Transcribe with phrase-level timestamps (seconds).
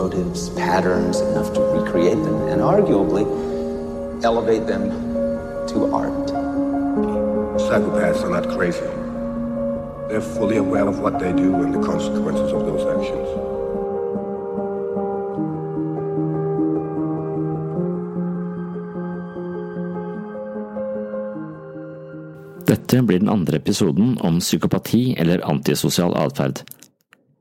[0.00, 3.24] Motives, patterns, enough to recreate them and arguably
[4.24, 4.88] elevate them
[5.70, 6.26] to art.
[7.64, 8.88] Psychopaths are not crazy.
[10.08, 13.28] They're fully aware of what they do and the consequences of those actions.
[22.66, 26.64] Dette blir den andre episoden om psykopati eller antisosial atferd.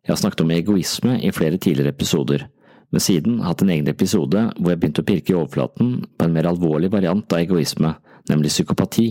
[0.09, 2.47] Jeg har snakket om egoisme i flere tidligere episoder,
[2.89, 6.31] men siden hatt en egen episode hvor jeg begynte å pirke i overflaten på en
[6.33, 7.91] mer alvorlig variant av egoisme,
[8.25, 9.03] nemlig psykopati.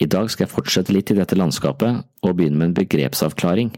[0.00, 3.74] I dag skal jeg fortsette litt i dette landskapet og begynne med en begrepsavklaring.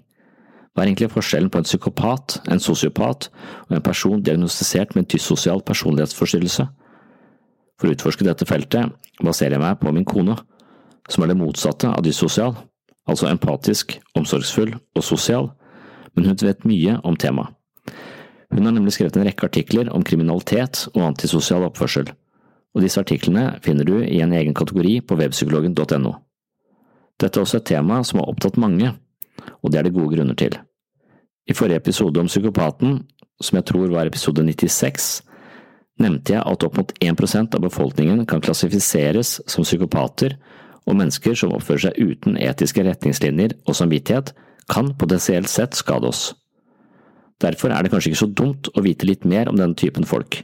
[0.70, 3.26] Hva er egentlig forskjellen på en psykopat, en sosiopat
[3.64, 6.68] og en person diagnostisert med en dyssosial personlighetsforstyrrelse?
[7.80, 10.38] For å utforske dette feltet baserer jeg meg på min kone,
[11.10, 12.54] som er det motsatte av dyssosial,
[13.10, 15.50] altså empatisk, omsorgsfull og sosial,
[16.14, 17.54] men hun vet mye om temaet.
[18.52, 22.10] Hun har nemlig skrevet en rekke artikler om kriminalitet og antisosial oppførsel,
[22.76, 26.12] og disse artiklene finner du i en egen kategori på webpsykologen.no.
[27.20, 28.92] Dette er også et tema som har opptatt mange,
[29.62, 30.58] og det er det gode grunner til.
[31.48, 33.00] I forrige episode om psykopaten,
[33.42, 35.22] som jeg tror var episode 96,
[36.02, 40.36] nevnte jeg at opp mot 1% av befolkningen kan klassifiseres som psykopater,
[40.82, 44.32] og mennesker som oppfører seg uten etiske retningslinjer og samvittighet,
[44.70, 46.32] kan potensielt sett skade oss.
[47.42, 50.42] Derfor er det kanskje ikke så dumt å vite litt mer om denne typen folk,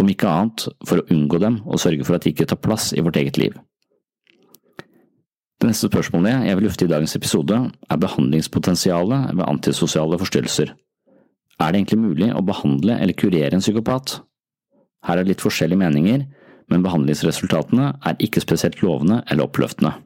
[0.00, 2.90] om ikke annet for å unngå dem og sørge for at de ikke tar plass
[2.96, 3.58] i vårt eget liv.
[5.60, 7.56] Det neste spørsmålet jeg vil lufte i dagens episode,
[7.92, 10.72] er behandlingspotensialet ved antisosiale forstyrrelser.
[11.60, 14.22] Er det egentlig mulig å behandle eller kurere en psykopat?
[15.04, 16.24] Her er det litt forskjellige meninger,
[16.72, 19.98] men behandlingsresultatene er ikke spesielt lovende eller oppløftende.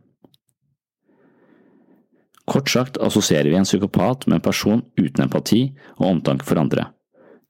[2.50, 5.62] Kort sagt assosierer vi en psykopat med en person uten empati
[5.96, 6.90] og omtanke for andre.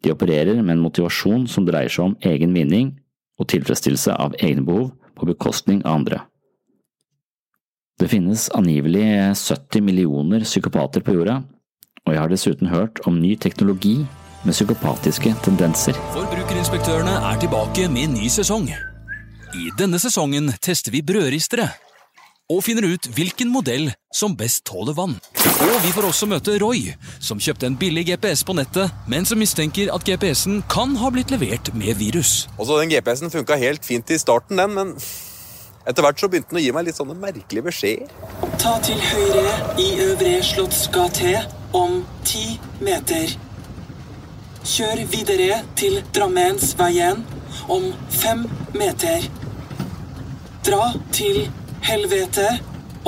[0.05, 2.93] De opererer med en motivasjon som dreier seg om egen vinning
[3.41, 6.21] og tilfredsstillelse av egne behov på bekostning av andre.
[7.99, 9.07] Det finnes angivelig
[9.39, 11.41] 70 millioner psykopater på jorda,
[12.05, 14.01] og jeg har dessuten hørt om ny teknologi
[14.45, 15.97] med psykopatiske tendenser.
[16.15, 18.69] Forbrukerinspektørene er tilbake med en ny sesong.
[19.55, 21.71] I denne sesongen tester vi brødristere.
[22.53, 25.15] Og finner ut hvilken modell som best tåler vann.
[25.65, 29.41] Og vi får også møte Roy, som kjøpte en billig GPS på nettet, men som
[29.41, 32.43] mistenker at GPS-en kan ha blitt levert med virus.
[32.59, 34.93] Også Den GPS-en funka helt fint i starten, den, men
[35.89, 38.13] etter hvert så begynte den å gi meg litt sånne merkelige beskjeder.
[38.61, 41.47] Ta til høyre i Øvre Slottsgate.
[41.73, 43.33] om ti meter.
[44.65, 47.25] Kjør videre til Drammensveien
[47.73, 48.45] om fem
[48.77, 49.27] meter.
[50.65, 51.49] Dra til
[51.85, 52.47] helvete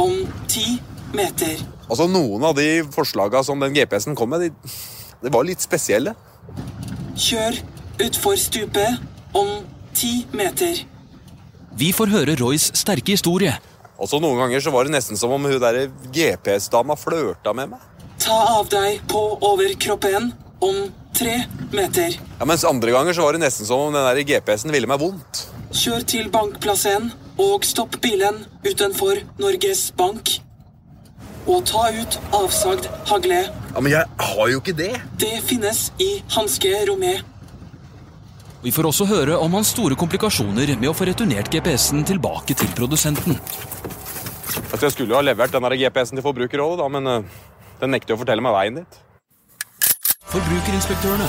[0.00, 0.12] om
[0.50, 0.76] ti
[1.16, 1.60] meter.
[1.86, 4.74] Altså, Noen av de forslaga som den GPS-en kom med, de,
[5.22, 6.16] de var litt spesielle.
[7.16, 7.56] Kjør
[8.04, 9.00] utfor stupet
[9.36, 9.62] om
[9.96, 10.82] ti meter.
[11.76, 13.54] Vi får høre Roys sterke historie.
[14.00, 17.84] Også Noen ganger så var det nesten som om hun der GPS-dama flørta med meg.
[18.20, 20.30] Ta av deg på overkroppen
[20.64, 20.86] om
[21.16, 21.38] tre
[21.72, 22.16] meter.
[22.40, 25.00] Ja, Mens andre ganger så var det nesten som om den der GPS-en ville meg
[25.00, 25.46] vondt.
[25.74, 27.08] Kjør til bankplassen
[27.42, 30.36] og stopp bilen utenfor Norges Bank.
[31.46, 33.40] Og ta ut avsagd hagle.
[33.74, 34.92] Ja, Men jeg har jo ikke det.
[35.18, 37.22] Det finnes i hanskerommet.
[38.62, 42.70] Vi får også høre om hans store komplikasjoner med å få returnert GPS-en tilbake til
[42.74, 43.38] produsenten.
[44.72, 47.22] Altså, Jeg skulle jo ha levert den der GPS-en til Forbrukerrådet, da, men eh,
[47.80, 48.98] den nekter å fortelle meg veien dit.
[50.32, 51.28] Forbrukerinspektørene.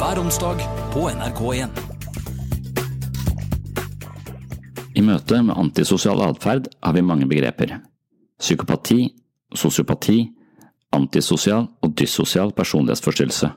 [0.00, 0.60] Hver onsdag
[0.92, 1.91] på NRK1.
[4.92, 7.78] I møte med antisosial atferd har vi mange begreper.
[8.42, 9.12] Psykopati,
[9.56, 10.26] sosiopati,
[10.92, 13.52] antisosial og dyssosial personlighetsforstyrrelse.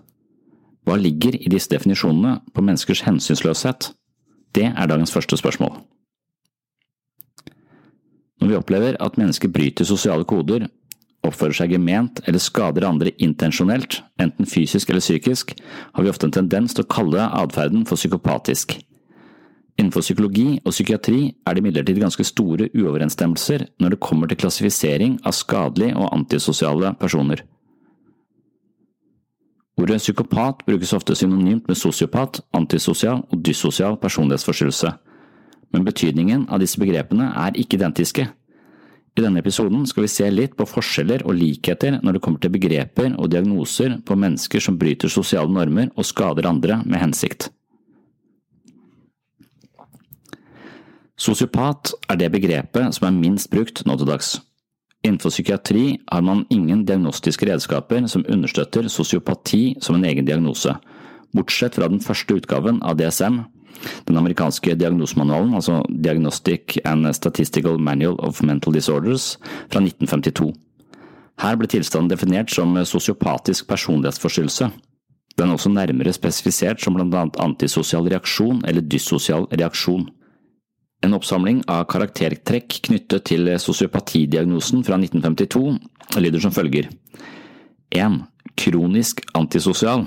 [0.85, 3.91] Hva ligger i disse definisjonene på menneskers hensynsløshet?
[4.55, 5.75] Det er dagens første spørsmål.
[8.39, 10.67] Når vi opplever at mennesker bryter sosiale koder,
[11.25, 15.55] oppfører seg gement eller skader andre intensjonelt, enten fysisk eller psykisk,
[15.95, 18.77] har vi ofte en tendens til å kalle atferden for psykopatisk.
[19.75, 25.17] Innenfor psykologi og psykiatri er det imidlertid ganske store uoverensstemmelser når det kommer til klassifisering
[25.27, 27.43] av skadelige og antisosiale personer.
[29.75, 34.93] Ordet psykopat brukes ofte synonymt med sosiopat, antisosial og dyssosial personlighetsforstyrrelse,
[35.75, 38.29] men betydningen av disse begrepene er ikke identiske.
[39.15, 42.55] I denne episoden skal vi se litt på forskjeller og likheter når det kommer til
[42.55, 47.49] begreper og diagnoser på mennesker som bryter sosiale normer og skader andre med hensikt.
[51.15, 54.35] Sosiopat er det begrepet som er minst brukt nå til dags.
[55.05, 60.73] Innenfor psykiatri har man ingen diagnostiske redskaper som understøtter sosiopati som en egen diagnose,
[61.35, 63.43] bortsett fra den første utgaven av DSM,
[64.07, 69.35] den amerikanske diagnosemanualen, altså Diagnostic and Statistical Manual of Mental Disorders,
[69.69, 70.53] fra 1952.
[71.43, 74.71] Her ble tilstanden definert som sosiopatisk personlighetsforstyrrelse.
[75.35, 80.07] Den er også nærmere spesifisert som blant annet antisosial reaksjon eller dyssosial reaksjon.
[81.03, 86.89] En oppsamling av karaktertrekk knyttet til sosiopatidiagnosen fra 1952 lyder som følger
[87.93, 88.21] 1.
[88.55, 90.05] Kronisk antisosial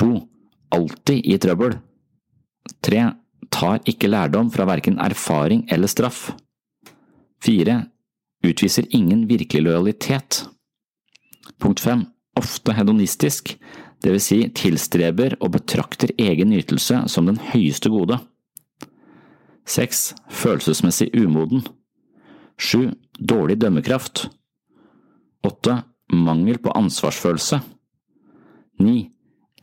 [0.00, 0.08] 2.
[0.74, 1.76] Alltid i trøbbel
[2.86, 3.04] 3.
[3.54, 6.32] Tar ikke lærdom fra verken erfaring eller straff
[7.44, 7.76] 4.
[8.44, 10.42] Utviser ingen virkelig lojalitet
[11.60, 12.06] Punkt 5.
[12.36, 13.54] Ofte hedonistisk,
[14.04, 18.18] vil si tilstreber og betrakter egen nytelse som den høyeste gode
[19.64, 20.14] 6.
[20.28, 21.64] Følelsesmessig umoden
[22.58, 22.92] 7.
[23.18, 24.26] Dårlig dømmekraft
[25.46, 25.78] 8.
[26.12, 27.60] Mangel på ansvarsfølelse
[28.84, 28.94] 9.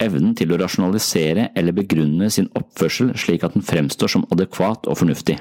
[0.02, 4.98] Evnen til å rasjonalisere eller begrunne sin oppførsel slik at den fremstår som adekvat og
[5.04, 5.38] fornuftig.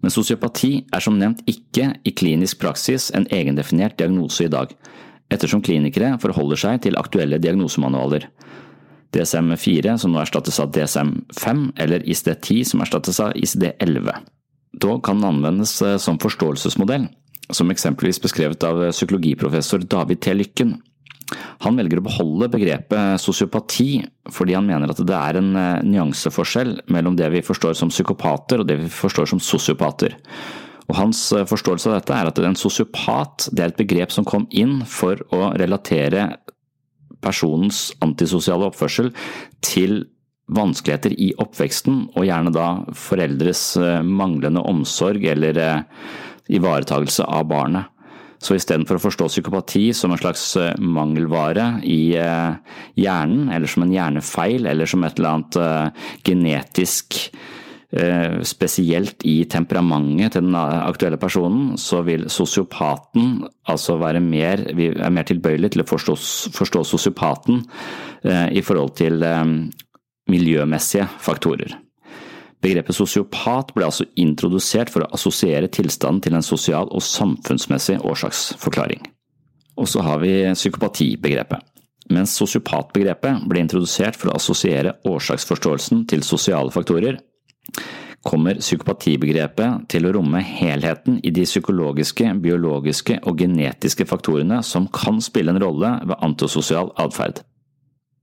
[0.00, 4.72] Men sosiopati er som nevnt ikke i klinisk praksis en egendefinert diagnose i dag,
[5.30, 8.30] ettersom klinikere forholder seg til aktuelle diagnosemanualer.
[9.14, 14.12] DSM-4 som nå erstattes av DSM-5, eller ICD-10 som erstattes av ICD-11.
[14.80, 17.08] Dog kan den anvendes eh, som forståelsesmodell,
[17.50, 20.34] som eksempelvis beskrevet av psykologiprofessor David T.
[20.34, 20.78] Lykken.
[21.62, 24.00] Han velger å beholde begrepet sosiopati
[24.34, 28.62] fordi han mener at det er en eh, nyanseforskjell mellom det vi forstår som psykopater
[28.62, 30.16] og det vi forstår som sosiopater.
[30.90, 34.48] Og Hans eh, forståelse av dette er at en sosiopat er et begrep som kom
[34.50, 36.32] inn for å relatere
[37.24, 39.12] personens antisosiale oppførsel
[39.64, 40.04] til
[40.50, 42.66] vanskeligheter i oppveksten, og gjerne da
[42.98, 45.60] foreldres manglende omsorg eller
[46.50, 47.86] ivaretagelse av barnet.
[48.40, 50.42] Så istedenfor å forstå psykopati som en slags
[50.80, 57.20] mangelvare i hjernen, eller som en hjernefeil, eller som et eller annet genetisk
[58.46, 65.10] spesielt i temperamentet til den aktuelle personen, så vil sosiopaten altså være mer, vi er
[65.10, 66.14] mer tilbøyelig til å forstå,
[66.54, 67.64] forstå sosiopaten
[68.54, 69.26] i forhold til
[70.30, 71.74] miljømessige faktorer.
[72.60, 79.00] Begrepet sosiopat ble altså introdusert for å assosiere tilstanden til en sosial og samfunnsmessig årsaksforklaring.
[79.80, 81.64] Og så har vi psykopatibegrepet.
[82.10, 87.20] Mens sosiopatbegrepet ble introdusert for å assosiere årsaksforståelsen til sosiale faktorer,
[88.26, 95.22] kommer psykopatibegrepet til å romme helheten i de psykologiske, biologiske og genetiske faktorene som kan
[95.24, 97.40] spille en rolle ved antisosial atferd.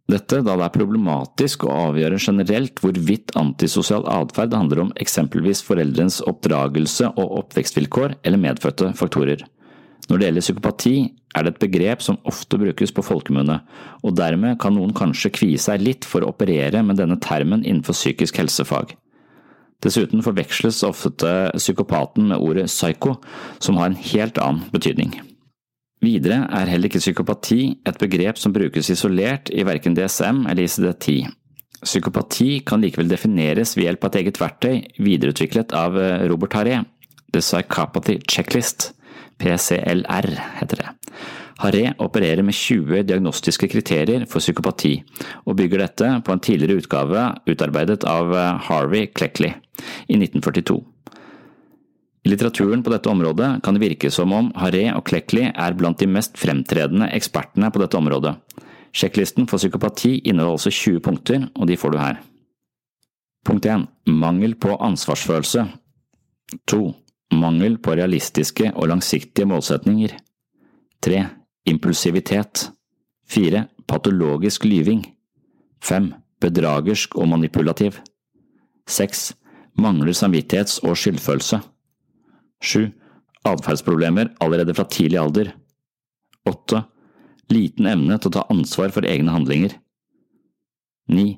[0.08, 6.22] Dette da det er problematisk å avgjøre generelt hvorvidt antisosial atferd handler om eksempelvis foreldrenes
[6.30, 9.44] oppdragelse og oppvekstvilkår eller medfødte faktorer.
[10.08, 10.94] Når det gjelder psykopati,
[11.36, 13.58] er det et begrep som ofte brukes på folkemunne,
[14.08, 17.98] og dermed kan noen kanskje kvie seg litt for å operere med denne termen innenfor
[17.98, 18.96] psykisk helsefag.
[19.84, 23.20] Dessuten forveksles ofte psykopaten med ordet psycho,
[23.62, 25.14] som har en helt annen betydning.
[26.02, 31.32] Videre er heller ikke psykopati et begrep som brukes isolert i verken DSM eller ICD-10.
[31.82, 36.82] Psykopati kan likevel defineres ved hjelp av et eget verktøy videreutviklet av eh, Robert Harré,
[37.34, 38.92] The Psychopathy Checklist,
[39.38, 40.32] PCLR
[40.62, 40.97] heter det.
[41.58, 45.00] Haré opererer med 20 diagnostiske kriterier for psykopati,
[45.50, 49.56] og bygger dette på en tidligere utgave utarbeidet av eh, Harvey Cleckley
[50.06, 50.78] i 1942.
[52.28, 56.02] I litteraturen på dette området kan det virke som om Haré og Cleckley er blant
[56.02, 58.36] de mest fremtredende ekspertene på dette området.
[58.98, 62.22] Sjekklisten for psykopati inneholder altså 20 punkter, og de får du her.
[63.48, 63.88] Punkt 1.
[64.12, 65.66] Mangel på ansvarsfølelse
[66.68, 66.82] 2.
[67.40, 70.18] Mangel på realistiske og langsiktige målsetninger
[71.04, 71.24] 3.
[71.68, 72.72] Impulsivitet
[73.28, 73.66] 4.
[73.88, 75.02] Patologisk lyving
[75.84, 76.14] 5.
[76.40, 77.98] Bedragersk og manipulativ
[78.88, 79.34] 6.
[79.76, 81.60] Mangler samvittighets- og skyldfølelse
[82.64, 82.94] 7.
[83.44, 85.52] Atferdsproblemer allerede fra tidlig alder.
[86.48, 86.86] 8.
[87.52, 89.76] Liten evne til å ta ansvar for egne handlinger.
[91.12, 91.36] 9.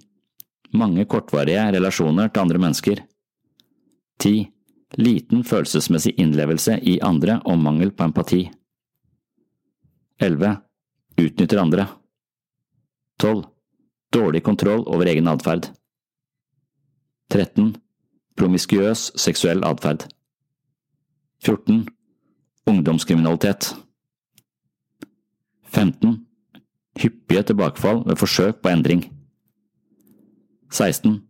[0.77, 3.01] Mange kortvarige relasjoner til andre mennesker.
[4.21, 4.45] 10.
[5.01, 8.45] Liten følelsesmessig innlevelse i andre og mangel på empati.
[10.19, 10.57] 11.
[11.17, 11.87] Utnytter andre.
[13.21, 13.43] 12.
[14.13, 15.69] Dårlig kontroll over egen atferd.
[17.31, 17.75] 13.
[18.35, 20.07] Promiskuøs seksuell atferd.
[21.45, 21.85] 14.
[22.67, 23.71] Ungdomskriminalitet
[25.71, 26.25] 15.
[26.99, 29.05] Hyppige tilbakefall ved forsøk på endring
[30.73, 31.21] 16.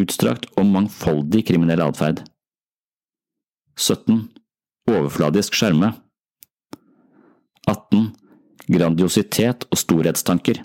[0.00, 2.22] Utstrakt og mangfoldig kriminell atferd
[3.76, 4.28] 17.
[4.86, 5.90] Overfladisk skjerme
[7.66, 8.10] 18.
[8.66, 10.62] Grandiositet og storhetstanker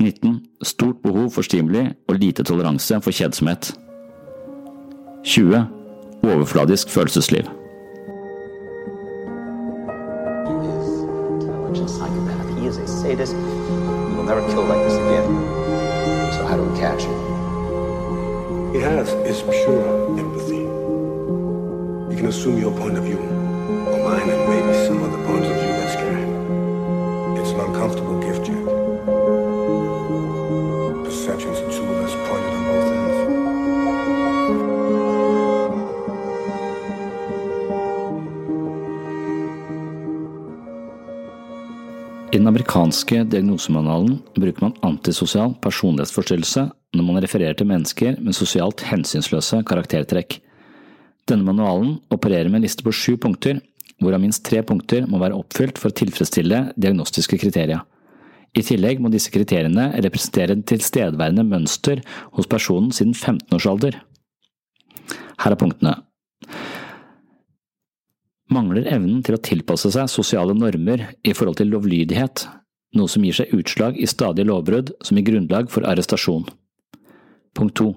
[0.00, 0.40] 19.
[0.62, 3.72] Stort behov for stimuli og lite toleranse for kjedsomhet
[5.24, 5.66] 20
[6.22, 7.42] overfladisk følelsesliv.
[18.72, 19.42] He has is.
[22.12, 23.41] You can assume your point of view,
[24.12, 26.24] mine, and maybe some of the bones of you scary.
[27.40, 28.66] It's an uncomfortable gift, Jack.
[31.06, 33.18] Perception's a tool that's pointed on both ends.
[42.32, 48.80] I den amerikanske diagnosemanualen bruker man antisosial personlighetsforstyrrelse når man refererer til mennesker med sosialt
[48.88, 50.40] hensynsløse karaktertrekk.
[51.28, 53.60] Denne manualen opererer med en liste på sju punkter,
[54.02, 57.82] hvorav minst tre punkter må være oppfylt for å tilfredsstille diagnostiske kriterier.
[58.52, 62.02] I tillegg må disse kriteriene representere en tilstedeværende mønster
[62.36, 63.96] hos personen siden 15-årsalder.
[65.40, 65.94] Her er punktene.
[68.52, 72.44] Mangler evnen til å tilpasse seg sosiale normer i forhold til lovlydighet,
[72.98, 76.44] noe som gir seg utslag i stadige lovbrudd som gir grunnlag for arrestasjon.
[77.56, 77.92] Punkt to.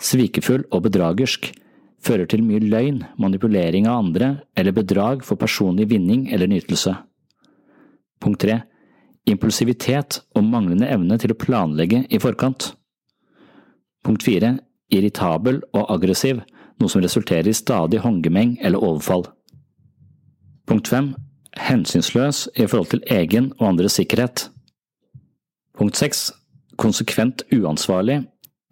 [0.00, 1.50] Svikefull og bedragersk,
[2.04, 6.94] fører til mye løgn, manipulering av andre eller bedrag for personlig vinning eller nytelse.
[8.20, 8.60] Punkt tre.
[9.28, 12.72] Impulsivitet og manglende evne til å planlegge i forkant.
[14.04, 14.58] Punkt fire.
[14.90, 16.40] Irritabel og aggressiv,
[16.80, 19.28] noe som resulterer i stadig håndgemeng eller overfall.
[20.66, 21.12] Punkt fem.
[21.58, 24.48] Hensynsløs i forhold til egen og andres sikkerhet.
[25.78, 26.30] Punkt seks.
[26.80, 28.22] Konsekvent uansvarlig,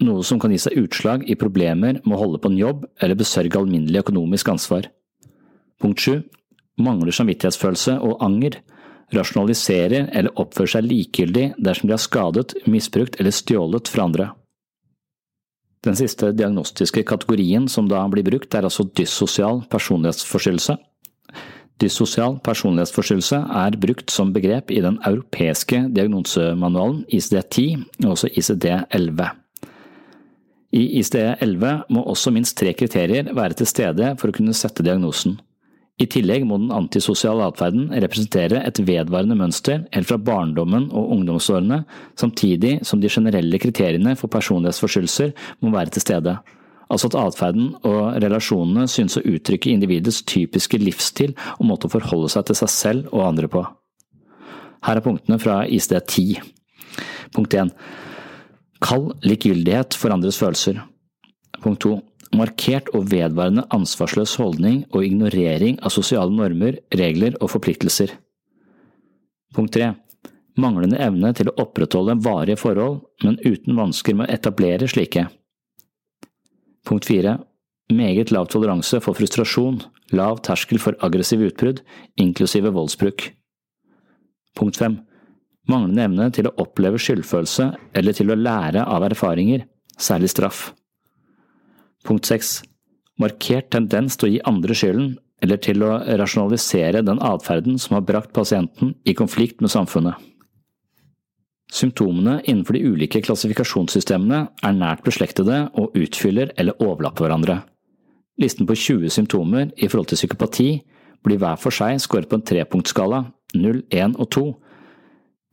[0.04, 3.18] noe som kan gi seg utslag i problemer med å holde på en jobb eller
[3.18, 4.90] besørge alminnelig økonomisk ansvar.
[5.82, 6.22] Punkt 7.
[6.82, 8.60] Mangler samvittighetsfølelse og anger,
[9.14, 14.28] rasjonaliserer eller oppfører seg likegyldig dersom de har skadet, misbrukt eller stjålet fra andre.
[15.86, 20.76] Den siste diagnostiske kategorien som da blir brukt, er altså dyssosial personlighetsforstyrrelse.
[21.78, 29.28] Dyssosial personlighetsforstyrrelse er brukt som begrep i den europeiske diagnosemanualen ICD-10 og også ICD-11.
[30.74, 35.38] I ICD-11 må også minst tre kriterier være til stede for å kunne sette diagnosen.
[35.98, 41.80] I tillegg må den antisosiale atferden representere et vedvarende mønster helt fra barndommen og ungdomsårene,
[42.20, 45.32] samtidig som de generelle kriteriene for personlighetsforstyrrelser
[45.64, 46.38] må være til stede.
[46.88, 52.30] altså at atferden og relasjonene synes å uttrykke individets typiske livsstil og måte å forholde
[52.32, 53.64] seg til seg selv og andre på.
[54.86, 56.38] Her er punktene fra ICD-10.
[57.34, 57.74] Punkt 1.
[58.84, 60.82] Kald likegyldighet for andres følelser.
[61.62, 61.96] Punkt 2.
[62.38, 68.12] Markert og vedvarende ansvarsløs holdning og ignorering av sosiale normer, regler og forpliktelser.
[69.56, 69.94] Punkt 3.
[70.58, 75.28] Manglende evne til å opprettholde varige forhold, men uten vansker med å etablere slike.
[76.86, 77.38] Punkt 4.
[77.94, 79.80] Meget lav toleranse for frustrasjon,
[80.12, 81.80] lav terskel for aggressive utbrudd,
[82.20, 83.30] inklusive voldsbruk.
[84.58, 84.98] Punkt 5.
[85.68, 89.66] Manglende evne til å oppleve skyldfølelse eller til å lære av erfaringer,
[90.00, 90.70] særlig straff.
[92.08, 92.62] Punkt 6.
[93.20, 98.06] Markert tendens til å gi andre skylden, eller til å rasjonalisere den atferden som har
[98.06, 100.16] brakt pasienten i konflikt med samfunnet.
[101.68, 107.58] Symptomene innenfor de ulike klassifikasjonssystemene er nært beslektede og utfyller eller overlapper hverandre.
[108.40, 110.68] Listen på 20 symptomer i forhold til psykopati
[111.26, 113.24] blir hver for seg skåret på en trepunktskala,
[113.58, 114.44] 0, 1 og 2.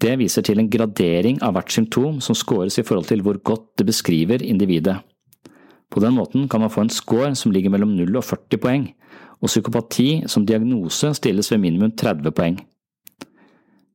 [0.01, 3.67] Det viser til en gradering av hvert symptom som scores i forhold til hvor godt
[3.79, 4.97] det beskriver individet.
[5.91, 8.87] På den måten kan man få en score som ligger mellom 0 og 40 poeng,
[9.39, 12.59] og psykopati som diagnose stilles ved minimum 30 poeng.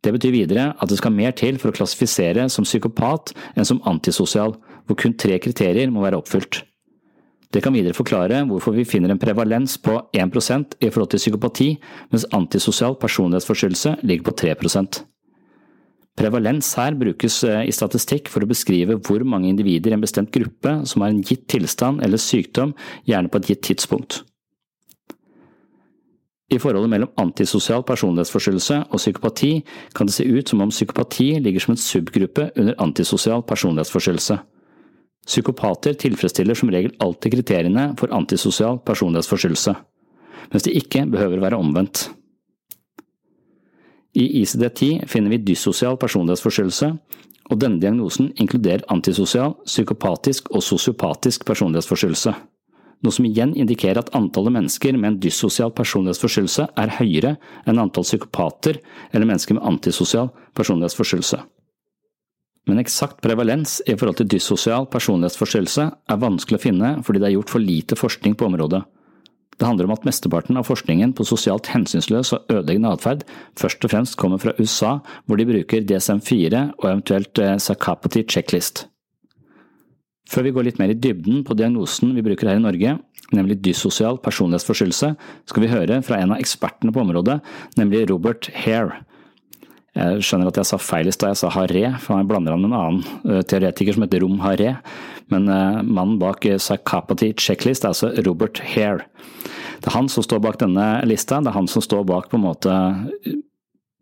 [0.00, 3.82] Det betyr videre at det skal mer til for å klassifisere som psykopat enn som
[3.84, 4.56] antisosial,
[4.88, 6.62] hvor kun tre kriterier må være oppfylt.
[7.52, 11.70] Det kan videre forklare hvorfor vi finner en prevalens på 1% i forhold til psykopati,
[12.14, 15.09] mens antisosial personlighetsforstyrrelse ligger på 3
[16.20, 20.32] Prevalens her brukes eh, i statistikk for å beskrive hvor mange individer i en bestemt
[20.34, 22.74] gruppe som har en gitt tilstand eller sykdom,
[23.08, 24.20] gjerne på et gitt tidspunkt.
[26.50, 29.52] I forholdet mellom antisosial personlighetsforstyrrelse og psykopati
[29.96, 34.40] kan det se ut som om psykopati ligger som en subgruppe under antisosial personlighetsforstyrrelse.
[35.30, 39.76] Psykopater tilfredsstiller som regel alltid kriteriene for antisosial personlighetsforstyrrelse,
[40.50, 42.08] mens de ikke behøver å være omvendt.
[44.14, 46.88] I ICD-10 finner vi dyssosial personlighetsforstyrrelse,
[47.50, 52.34] og denne diagnosen inkluderer antisosial, psykopatisk og sosiopatisk personlighetsforstyrrelse,
[53.00, 57.36] noe som igjen indikerer at antallet mennesker med en dyssosial personlighetsforstyrrelse er høyere
[57.68, 61.40] enn antall psykopater eller mennesker med antisosial personlighetsforstyrrelse.
[62.68, 67.36] Men eksakt prevalens i forhold til dyssosial personlighetsforstyrrelse er vanskelig å finne fordi det er
[67.38, 68.82] gjort for lite forskning på området.
[69.60, 73.26] Det handler om at mesteparten av forskningen på sosialt hensynsløs og ødeleggende atferd
[73.60, 74.94] først og fremst kommer fra USA,
[75.28, 78.86] hvor de bruker DSM-4 og eventuelt eh, Psychopathy Checklist.
[80.30, 82.96] Før vi går litt mer i dybden på diagnosen vi bruker her i Norge,
[83.36, 85.12] nemlig dyssosial personlighetsforstyrrelse,
[85.52, 87.40] skal vi høre fra en av ekspertene på området,
[87.76, 89.02] nemlig Robert Hare.
[89.90, 92.64] Jeg skjønner at jeg sa feil i stad, jeg sa Haré, for jeg blander an
[92.64, 94.76] en annen eh, teoretiker som heter Rom Haré.
[95.30, 99.04] Men uh, mannen bak Psychopathy Checklist er altså Robert Hare.
[99.80, 102.36] Det er han som står bak denne lista, det er han som står bak på
[102.36, 102.74] en måte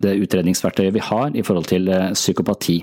[0.03, 2.83] det utredningsverktøyet vi har i forhold til uh, psykopati.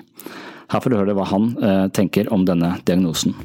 [0.71, 3.35] Her får du høre hva han uh, tenker om denne diagnosen.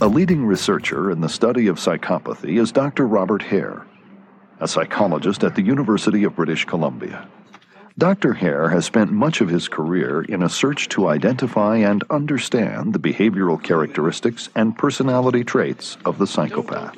[0.00, 3.06] A leading researcher in the study of psychopathy is Dr.
[3.06, 3.86] Robert Hare,
[4.60, 7.26] a psychologist at the University of British Columbia.
[7.98, 8.34] Dr.
[8.34, 12.98] Hare has spent much of his career in a search to identify and understand the
[12.98, 16.94] behavioral characteristics and personality traits of the psychopath.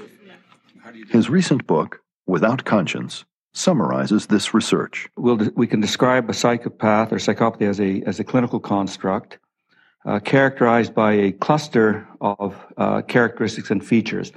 [1.08, 5.08] His recent book, Without Conscience, summarizes this research.
[5.16, 9.38] We'll, we can describe a psychopath or psychopathy as a, as a clinical construct
[10.04, 14.32] uh, characterized by a cluster of uh, characteristics and features.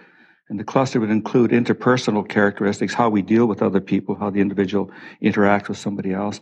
[0.52, 4.42] And the cluster would include interpersonal characteristics, how we deal with other people, how the
[4.42, 4.92] individual
[5.24, 6.42] interacts with somebody else,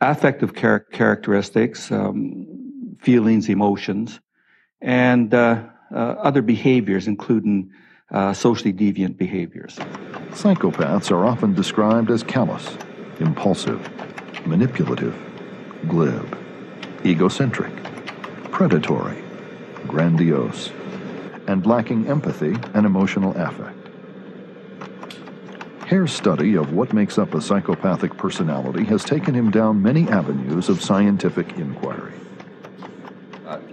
[0.00, 2.46] affective char- characteristics, um,
[3.00, 4.20] feelings, emotions,
[4.80, 5.60] and uh,
[5.92, 7.68] uh, other behaviors, including
[8.12, 9.74] uh, socially deviant behaviors.
[10.30, 12.76] Psychopaths are often described as callous,
[13.18, 13.90] impulsive,
[14.46, 15.16] manipulative,
[15.88, 16.38] glib,
[17.04, 17.72] egocentric,
[18.52, 19.20] predatory,
[19.88, 20.70] grandiose
[21.46, 23.76] and lacking empathy and emotional affect.
[25.86, 30.68] Hare's study of what makes up a psychopathic personality has taken him down many avenues
[30.68, 32.14] of scientific inquiry.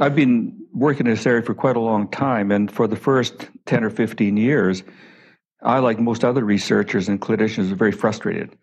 [0.01, 3.47] I've been working in this area for quite a long time, and for the first
[3.65, 4.83] 10 or 15 years,
[5.61, 8.57] I, like most other researchers and clinicians, was very frustrated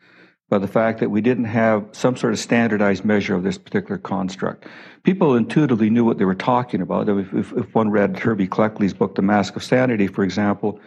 [0.49, 3.99] by the fact that we didn't have some sort of standardized measure of this particular
[3.99, 4.65] construct.
[5.03, 7.09] People intuitively knew what they were talking about.
[7.09, 10.81] If, if, if, one read Herbie Cleckley's book, The Mask of Sanity, for example,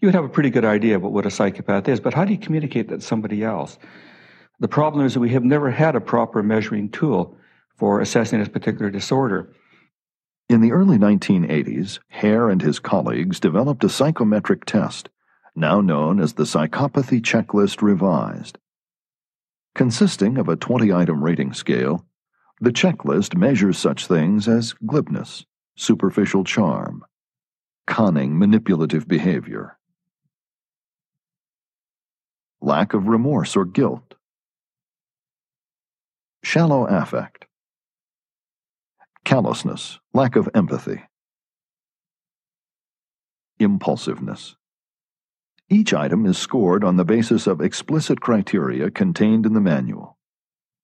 [0.00, 2.00] you would have a pretty good idea about what a psychopath is.
[2.00, 3.78] But how do you communicate that to somebody else?
[4.58, 7.36] The problem is that we have never had a proper measuring tool
[7.76, 9.52] for assessing this particular disorder.
[10.48, 15.08] In the early 1980s, Hare and his colleagues developed a psychometric test,
[15.54, 18.58] now known as the Psychopathy Checklist Revised.
[19.74, 22.04] Consisting of a 20 item rating scale,
[22.60, 25.44] the checklist measures such things as glibness,
[25.76, 27.04] superficial charm,
[27.86, 29.78] conning manipulative behavior,
[32.60, 34.14] lack of remorse or guilt,
[36.42, 37.46] shallow affect,
[39.24, 41.02] callousness, lack of empathy,
[43.60, 44.56] impulsiveness.
[45.70, 50.16] Each item is scored on the basis of explicit criteria contained in the manual.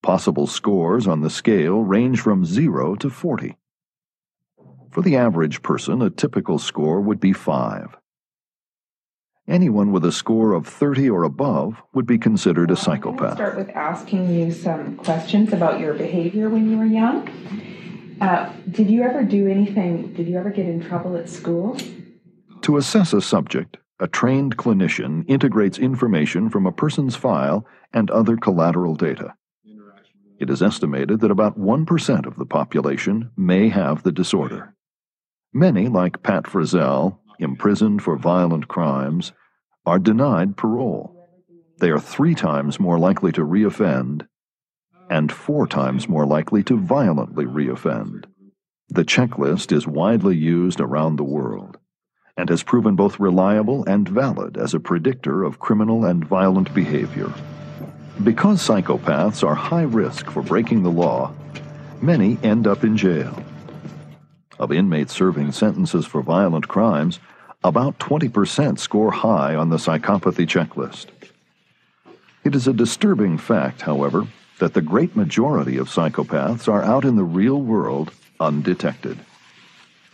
[0.02, 3.56] Possible scores on the scale range from 0 to 40.
[4.90, 7.96] For the average person, a typical score would be 5.
[9.48, 13.34] Anyone with a score of 30 or above would be considered a psychopath.
[13.34, 17.26] start with asking you some questions about your behavior when you were young.
[18.20, 21.76] Uh, did you ever do anything, did you ever get in trouble at school?
[22.62, 28.36] To assess a subject, a trained clinician integrates information from a person's file and other
[28.36, 29.34] collateral data.
[30.38, 34.74] It is estimated that about 1% of the population may have the disorder.
[35.54, 39.32] Many, like Pat Frizzell, imprisoned for violent crimes,
[39.86, 41.16] are denied parole.
[41.78, 44.26] They are three times more likely to reoffend
[45.08, 48.26] and four times more likely to violently reoffend.
[48.90, 51.78] The checklist is widely used around the world
[52.36, 57.32] and has proven both reliable and valid as a predictor of criminal and violent behavior.
[58.22, 61.32] Because psychopaths are high risk for breaking the law,
[62.00, 63.42] many end up in jail.
[64.58, 67.18] Of inmates serving sentences for violent crimes,
[67.62, 71.06] about 20% score high on the psychopathy checklist.
[72.44, 74.26] It is a disturbing fact, however,
[74.58, 79.18] that the great majority of psychopaths are out in the real world undetected.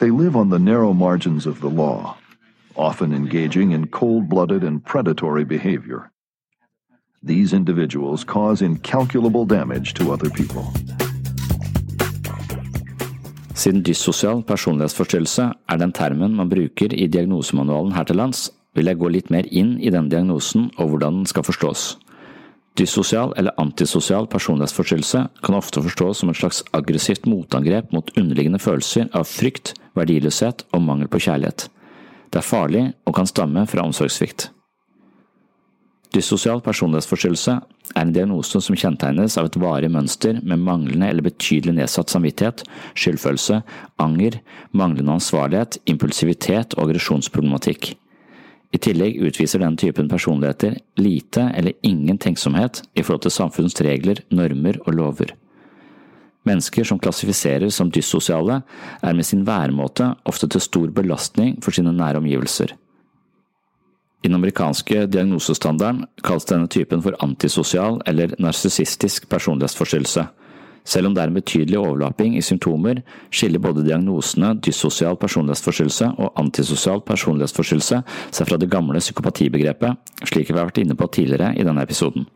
[0.01, 2.17] They live on the narrow margins of the law,
[2.75, 6.11] often engaging in cold blooded and predatory behavior.
[7.23, 10.65] These individuals cause incalculable damage to other people.
[13.55, 18.97] Siden dyssosial personlighetsforstyrrelse er den termen man bruker i diagnosemanualen her til lands, vil jeg
[18.97, 21.99] gå litt mer inn i den diagnosen og hvordan den skal forstås.
[22.79, 29.11] Dyssosial eller antisosial personlighetsforstyrrelse kan ofte forstås som et slags aggressivt motangrep mot underliggende følelser
[29.17, 31.67] av frykt, verdiløshet og mangel på kjærlighet.
[32.31, 34.49] Det er farlig og kan stamme fra omsorgssvikt.
[36.15, 37.53] Dyssosial personlighetsforstyrrelse
[37.95, 42.65] er en diagnose som kjennetegnes av et varig mønster med manglende eller betydelig nedsatt samvittighet,
[42.99, 43.61] skyldfølelse,
[44.03, 44.41] anger,
[44.75, 47.93] manglende ansvarlighet, impulsivitet og aggresjonsproblematikk.
[48.71, 54.23] I tillegg utviser denne typen personligheter lite eller ingen tenksomhet i forhold til samfunnets regler,
[54.31, 55.35] normer og lover.
[56.47, 58.63] Mennesker som klassifiseres som dyssosiale,
[59.03, 62.73] er med sin væremåte ofte til stor belastning for sine nære omgivelser.
[64.23, 70.27] I den amerikanske diagnosestandarden kalles denne typen for antisosial eller narsissistisk personlighetsforstyrrelse.
[70.85, 76.33] Selv om det er en betydelig overlapping i symptomer, skiller både diagnosene dyssosial personlighetsforstyrrelse og
[76.41, 81.67] antisosial personlighetsforstyrrelse seg fra det gamle psykopatibegrepet, slik vi har vært inne på tidligere i
[81.67, 82.27] denne episoden.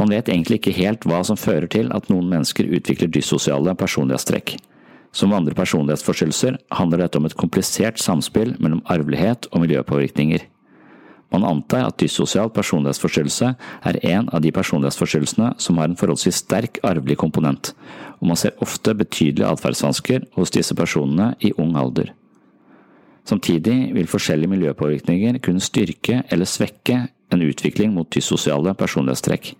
[0.00, 4.56] Man vet egentlig ikke helt hva som fører til at noen mennesker utvikler dyssosiale personlighetstrekk.
[5.12, 10.46] Som andre personlighetsforstyrrelser handler dette om et komplisert samspill mellom arvelighet og miljøpåvirkninger.
[11.32, 13.54] Man antar at dyssosial personlighetsforstyrrelse
[13.88, 17.72] er en av de personlighetsforstyrrelsene som har en forholdsvis sterk arvelig komponent,
[18.20, 22.12] og man ser ofte betydelige atferdsvansker hos disse personene i ung alder.
[23.24, 29.54] Samtidig vil forskjellige miljøpåvirkninger kunne styrke eller svekke en utvikling mot dyssosiale personlighetstrekk.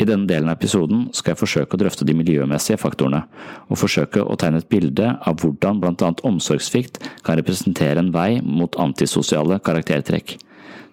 [0.00, 3.22] I denne delen av episoden skal jeg forsøke å drøfte de miljømessige faktorene,
[3.68, 8.78] og forsøke å tegne et bilde av hvordan annet omsorgssvikt kan representere en vei mot
[8.82, 10.38] antisosiale karaktertrekk.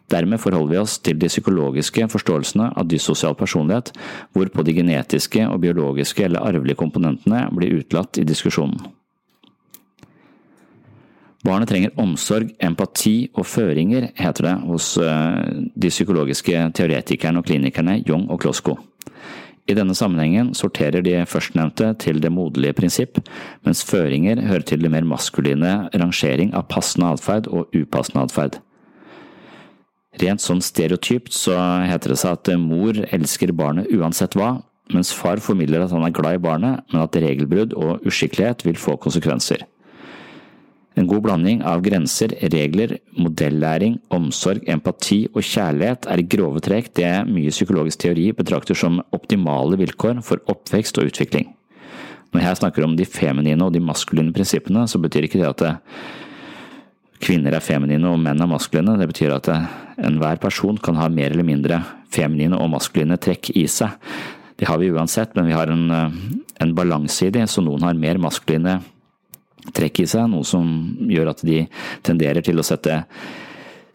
[0.10, 3.92] Dermed forholder vi oss til de psykologiske forståelsene av dyssosial personlighet,
[4.34, 8.82] hvorpå de genetiske og biologiske eller arvelige komponentene blir utlatt i diskusjonen.
[11.46, 18.26] Barnet trenger omsorg, empati og føringer, heter det hos de psykologiske teoretikerne og klinikerne Jung
[18.28, 18.76] og Klosko.
[19.70, 23.22] I denne sammenhengen sorterer de førstnevnte til det moderlige prinsipp,
[23.64, 28.58] mens føringer hører til det mer maskuline rangering av passende atferd og upassende atferd.
[30.20, 31.56] Rent sånn stereotypt så
[31.88, 34.58] heter det seg at mor elsker barnet uansett hva,
[34.92, 38.80] mens far formidler at han er glad i barnet, men at regelbrudd og uskikkelighet vil
[38.80, 39.64] få konsekvenser.
[41.00, 46.90] En god blanding av grenser, regler, modellæring, omsorg, empati og kjærlighet er i grove trekk
[47.00, 51.54] det mye psykologisk teori betrakter som optimale vilkår for oppvekst og utvikling.
[52.34, 55.64] Når jeg snakker om de feminine og de maskuline prinsippene, så betyr ikke det at
[57.20, 58.98] kvinner er feminine og menn er maskuline.
[59.00, 59.50] Det betyr at
[60.00, 61.82] enhver person kan ha mer eller mindre
[62.14, 63.98] feminine og maskuline trekk i seg.
[64.60, 65.86] Det har vi uansett, men vi har en,
[66.60, 68.80] en balanse i det, så noen har mer maskuline
[69.76, 70.66] trekk i seg, noe som
[71.08, 71.62] gjør at de
[72.06, 73.04] tenderer til å sette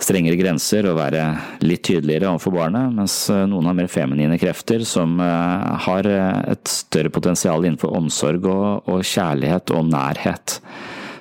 [0.05, 1.23] strengere grenser og være
[1.65, 6.41] litt tydeligere overfor barnet, mens eh, noen har mer feminine krefter som eh, har eh,
[6.55, 10.59] et større potensial innenfor omsorg og, og kjærlighet og nærhet.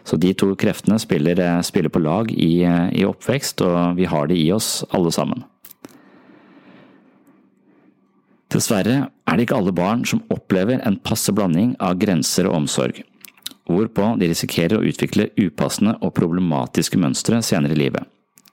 [0.03, 4.39] Så de to kreftene spiller, spiller på lag i, i, oppvekst, og vi har det
[4.39, 5.45] i oss alle sammen.
[8.53, 12.99] Dessverre er det ikke alle barn som opplever en passe blanding av grenser og omsorg,
[13.65, 18.05] hvorpå de risikerer å utvikle upassende og problematiske mønstre senere i livet.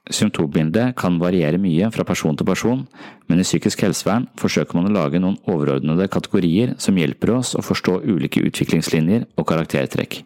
[0.09, 2.81] Symptombildet kan variere mye fra person til person,
[3.29, 7.61] men i psykisk helsevern forsøker man å lage noen overordnede kategorier som hjelper oss å
[7.61, 10.23] forstå ulike utviklingslinjer og karaktertrekk.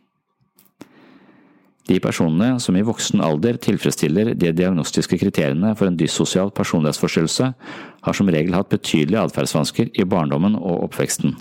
[1.86, 7.52] De personene som i voksen alder tilfredsstiller de diagnostiske kriteriene for en dyssosial personlighetsforstyrrelse,
[8.06, 11.36] har som regel hatt betydelige atferdsvansker i barndommen og oppveksten.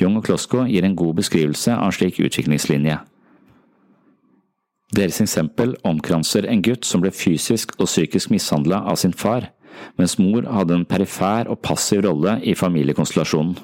[0.00, 2.96] Jung og Klosko gir en god beskrivelse av en slik utviklingslinje.
[4.96, 9.50] Deres eksempel omkranser en gutt som ble fysisk og psykisk mishandla av sin far,
[10.00, 13.58] mens mor hadde en perifer og passiv rolle i familiekonstellasjonen.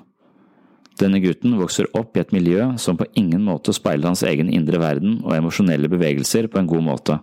[1.00, 4.78] Denne gutten vokser opp i et miljø som på ingen måte speiler hans egen indre
[4.78, 7.18] verden og emosjonelle bevegelser på en god måte,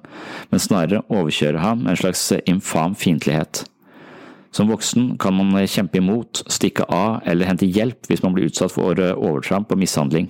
[0.52, 3.64] men snarere overkjører ham med en slags infam fiendtlighet.
[4.52, 8.76] Som voksen kan man kjempe imot, stikke av eller hente hjelp hvis man blir utsatt
[8.76, 10.28] for overtramp og mishandling.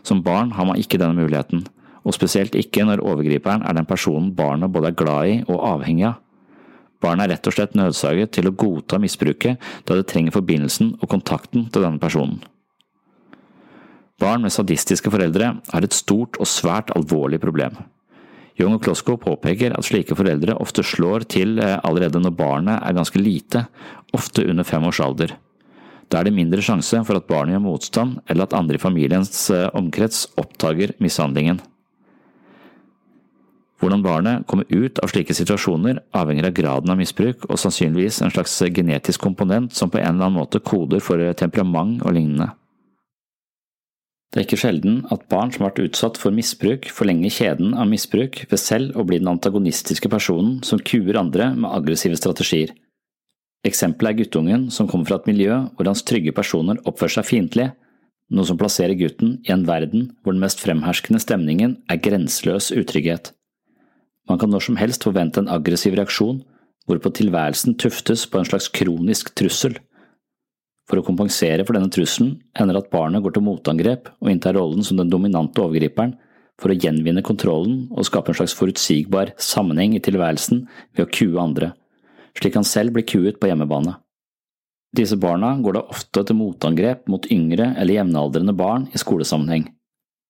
[0.00, 1.66] Som barn har man ikke denne muligheten
[2.08, 6.08] og spesielt ikke når overgriperen er den personen barnet både er glad i og avhengig
[6.08, 6.20] av.
[7.04, 11.10] Barnet er rett og slett nødsaget til å godta misbruket da det trenger forbindelsen og
[11.12, 12.40] kontakten til denne personen.
[14.18, 17.76] Barn med sadistiske foreldre har et stort og svært alvorlig problem.
[18.58, 22.96] Young og Klosko påpeker at slike foreldre ofte slår til eh, allerede når barnet er
[22.96, 23.68] ganske lite,
[24.10, 25.36] ofte under fem års alder.
[26.10, 29.44] Da er det mindre sjanse for at barnet gjør motstand, eller at andre i familiens
[29.54, 31.62] eh, omkrets oppdager mishandlingen.
[33.78, 38.34] Hvordan barnet kommer ut av slike situasjoner avhenger av graden av misbruk og sannsynligvis en
[38.34, 42.56] slags genetisk komponent som på en eller annen måte koder for temperament og lignende.
[44.28, 47.88] Det er ikke sjelden at barn som har vært utsatt for misbruk, forlenger kjeden av
[47.88, 52.74] misbruk ved selv å bli den antagonistiske personen som kuer andre med aggressive strategier.
[53.66, 57.70] Eksempelet er guttungen som kommer fra et miljø hvor hans trygge personer oppfører seg fiendtlig,
[58.28, 63.32] noe som plasserer gutten i en verden hvor den mest fremherskende stemningen er grenseløs utrygghet.
[64.28, 66.42] Man kan når som helst forvente en aggressiv reaksjon,
[66.88, 69.78] hvorpå tilværelsen tuftes på en slags kronisk trussel.
[70.88, 74.86] For å kompensere for denne trusselen hender at barnet går til motangrep og inntar rollen
[74.86, 76.16] som den dominante overgriperen
[76.58, 80.64] for å gjenvinne kontrollen og skape en slags forutsigbar sammenheng i tilværelsen
[80.96, 81.72] ved å kue andre,
[82.38, 83.98] slik han selv blir kuet på hjemmebane.
[84.96, 89.68] Disse barna går da ofte til motangrep mot yngre eller jevnaldrende barn i skolesammenheng.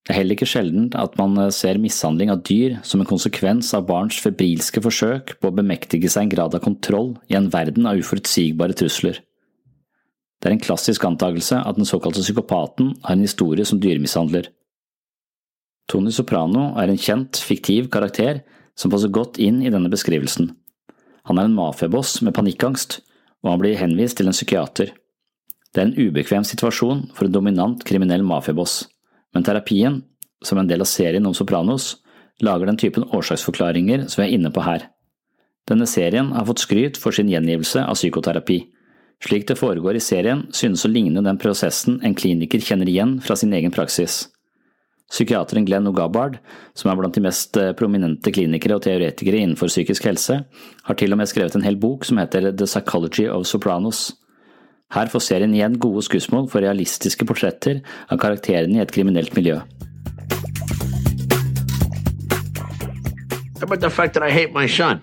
[0.08, 3.74] Det er heller ikke sjelden at man eh, ser mishandling av dyr som en konsekvens
[3.76, 7.86] av barns febrilske forsøk på å bemektige seg en grad av kontroll i en verden
[7.86, 9.20] av uforutsigbare trusler.
[10.38, 14.46] Det er en klassisk antakelse at den såkalte psykopaten har en historie som dyremishandler.
[15.88, 18.42] Tony Soprano er en kjent, fiktiv karakter
[18.78, 20.52] som passer godt inn i denne beskrivelsen.
[21.28, 23.00] Han er en mafiaboss med panikkangst,
[23.42, 24.92] og han blir henvist til en psykiater.
[25.74, 28.84] Det er en ubekvem situasjon for en dominant kriminell mafiaboss.
[29.34, 30.02] Men terapien,
[30.44, 31.96] som en del av serien om Sopranos,
[32.40, 34.86] lager den typen årsaksforklaringer som vi er inne på her.
[35.68, 38.62] Denne serien har fått skryt for sin gjengivelse av psykoterapi.
[39.24, 43.34] Slik det foregår i serien, synes å ligne den prosessen en kliniker kjenner igjen fra
[43.36, 44.28] sin egen praksis.
[45.08, 46.36] Psykiateren Glenn Ogabard,
[46.76, 50.36] som er blant de mest eh, prominente klinikere og teoretikere innenfor psykisk helse,
[50.84, 54.12] har til og med skrevet en hel bok som heter The Psychology of Sopranos.
[54.94, 59.58] Her får serien igjen gode skussmål for realistiske portretter av karakterene i et kriminelt miljø.
[63.58, 65.02] How about the fact that I hate my son?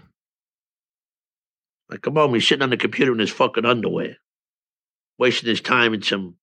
[1.89, 4.17] Like, come on, he's sitting on the computer in his fucking underwear,
[5.17, 6.35] wasting his time in some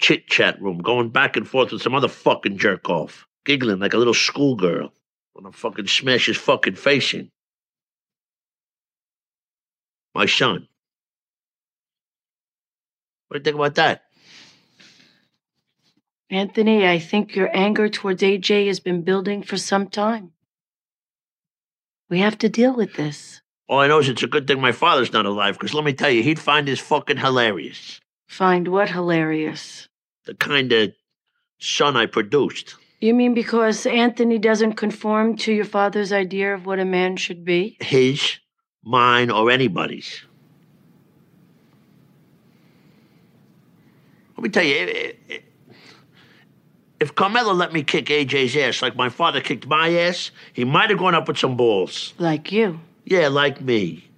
[0.00, 3.94] chit chat room, going back and forth with some other fucking jerk off, giggling like
[3.94, 4.92] a little schoolgirl.
[5.32, 7.30] when I fucking smash his fucking face in.
[10.14, 10.66] My son.
[13.28, 14.02] What do you think about that?
[16.30, 20.32] Anthony, I think your anger towards AJ has been building for some time.
[22.08, 23.39] We have to deal with this.
[23.70, 25.92] All I know is it's a good thing my father's not alive, because let me
[25.92, 28.00] tell you, he'd find this fucking hilarious.
[28.26, 29.86] Find what hilarious?
[30.24, 30.92] The kind of
[31.60, 32.74] son I produced.
[32.98, 37.44] You mean because Anthony doesn't conform to your father's idea of what a man should
[37.44, 37.76] be?
[37.80, 38.38] His,
[38.82, 40.20] mine, or anybody's.
[44.36, 45.42] Let me tell you, if, if-
[46.98, 50.90] if Carmelo let me kick AJ's ass like my father kicked my ass, he might
[50.90, 52.12] have gone up with some balls.
[52.18, 52.78] Like you.
[53.10, 54.08] Yeah, like me.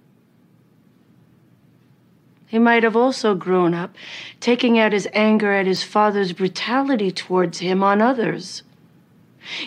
[2.45, 3.95] He might have also grown up
[4.39, 8.61] taking out his anger at his father's brutality towards him on others.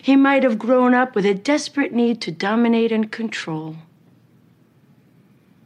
[0.01, 3.75] He might have grown up with a desperate need to dominate and control.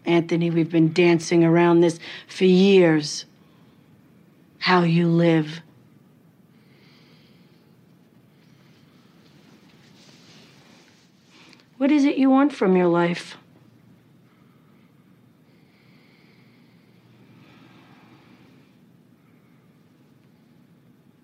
[0.06, 3.26] Anthony, we've been dancing around this for years.
[4.60, 5.60] How you live.
[11.76, 13.36] What is it you want from your life?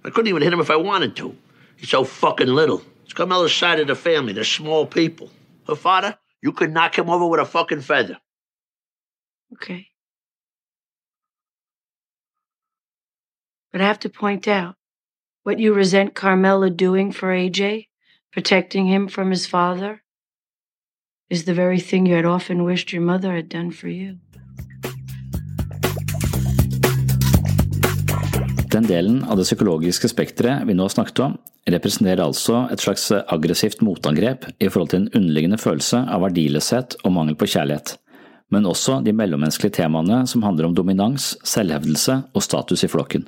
[0.06, 1.36] I couldn't even hit him if I wanted to.
[1.76, 2.80] He's so fucking little.
[3.04, 4.32] It's Carmelo's side of the family.
[4.32, 5.30] They're small people.
[5.66, 8.16] Her father, you could knock him over with a fucking feather.
[9.54, 9.88] Okay.
[13.72, 14.76] But I have to point out
[15.42, 17.88] what you resent Carmela doing for AJ,
[18.32, 20.02] protecting him from his father,
[21.28, 24.18] is the very thing you had often wished your mother had done for you.
[28.76, 31.36] Den delen av det psykologiske spekteret vi nå har snakket om,
[31.72, 37.14] representerer altså et slags aggressivt motangrep i forhold til en underliggende følelse av verdiløshet og
[37.16, 37.94] mangel på kjærlighet,
[38.52, 43.24] men også de mellommenneskelige temaene som handler om dominans, selvhevdelse og status i flokken.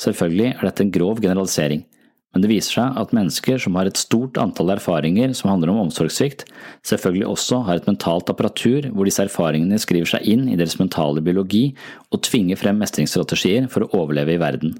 [0.00, 1.84] Selvfølgelig er dette en grov generalisering,
[2.32, 5.82] men det viser seg at mennesker som har et stort antall erfaringer som handler om
[5.84, 6.46] omsorgssvikt,
[6.88, 11.20] selvfølgelig også har et mentalt apparatur hvor disse erfaringene skriver seg inn i deres mentale
[11.24, 11.66] biologi
[12.10, 14.78] og tvinger frem mestringsstrategier for å overleve i verden.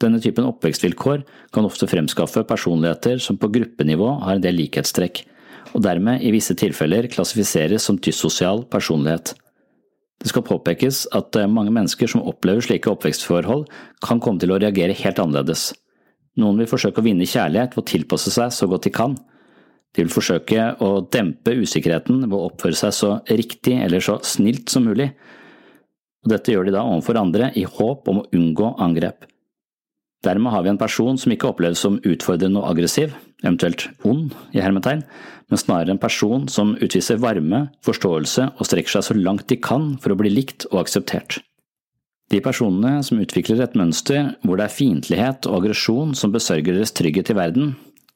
[0.00, 5.24] Denne typen oppvekstvilkår kan ofte fremskaffe personligheter som på gruppenivå har en del likhetstrekk,
[5.74, 9.34] og dermed i visse tilfeller klassifiseres som dyssosial personlighet.
[10.22, 13.66] Det skal påpekes at eh, mange mennesker som opplever slike oppvekstforhold,
[14.02, 15.70] kan komme til å reagere helt annerledes.
[16.38, 19.16] Noen vil forsøke å vinne kjærlighet ved å tilpasse seg så godt de kan.
[19.94, 24.70] De vil forsøke å dempe usikkerheten ved å oppføre seg så riktig eller så snilt
[24.70, 25.10] som mulig.
[26.24, 29.26] Og dette gjør de da overfor andre i håp om å unngå angrep.
[30.26, 33.12] Dermed har vi en person som ikke oppleves som utfordrende og aggressiv,
[33.44, 35.04] eventuelt ond, i hermetegn,
[35.48, 39.92] men snarere en person som utviser varme, forståelse og strekker seg så langt de kan
[40.02, 41.38] for å bli likt og akseptert.
[42.28, 46.92] De personene som utvikler et mønster hvor det er fiendtlighet og aggresjon som besørger deres
[46.96, 47.70] trygghet i verden,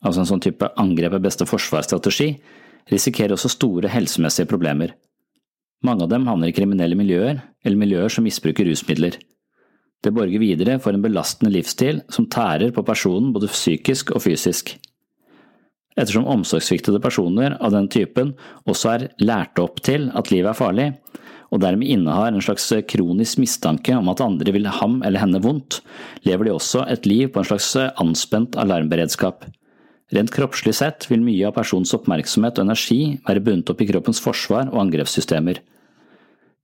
[0.04, 2.34] altså en sånn type angrep er beste forsvarsstrategi,
[2.92, 4.92] risikerer også store helsemessige problemer.
[5.82, 9.16] Mange av dem havner i kriminelle miljøer, eller miljøer som misbruker rusmidler.
[10.02, 14.74] Det borger videre for en belastende livsstil som tærer på personen både psykisk og fysisk.
[15.96, 18.32] Ettersom omsorgssviktede personer av den typen
[18.68, 20.86] også er lært opp til at livet er farlig,
[21.52, 25.82] og dermed innehar en slags kronisk mistanke om at andre vil ham eller henne vondt,
[26.24, 29.44] lever de også et liv på en slags anspent alarmberedskap.
[30.12, 34.20] Rent kroppslig sett vil mye av personens oppmerksomhet og energi være bundet opp i kroppens
[34.20, 35.60] forsvar og angrepssystemer.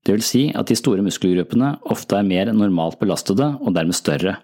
[0.05, 4.39] Det vil si at de store muskelgruppene ofte er mer normalt belastede og dermed større.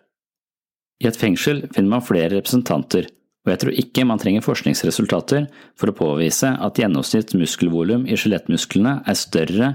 [1.01, 3.09] I et fengsel finner man flere representanter,
[3.45, 8.95] og jeg tror ikke man trenger forskningsresultater for å påvise at gjennomsnitt muskelvolum i skjelettmusklene
[9.05, 9.75] er større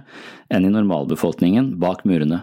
[0.49, 2.41] enn i normalbefolkningen bak murene.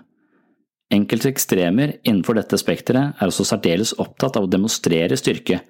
[0.94, 5.64] Enkelte ekstremer innenfor dette spekteret er også særdeles opptatt av å demonstrere styrke,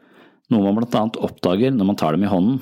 [0.53, 2.61] noe man blant annet oppdager når man tar dem i hånden.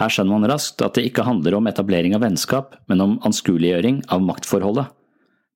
[0.00, 4.02] Her skjønner man raskt at det ikke handler om etablering av vennskap, men om anskueliggjøring
[4.10, 4.90] av maktforholdet.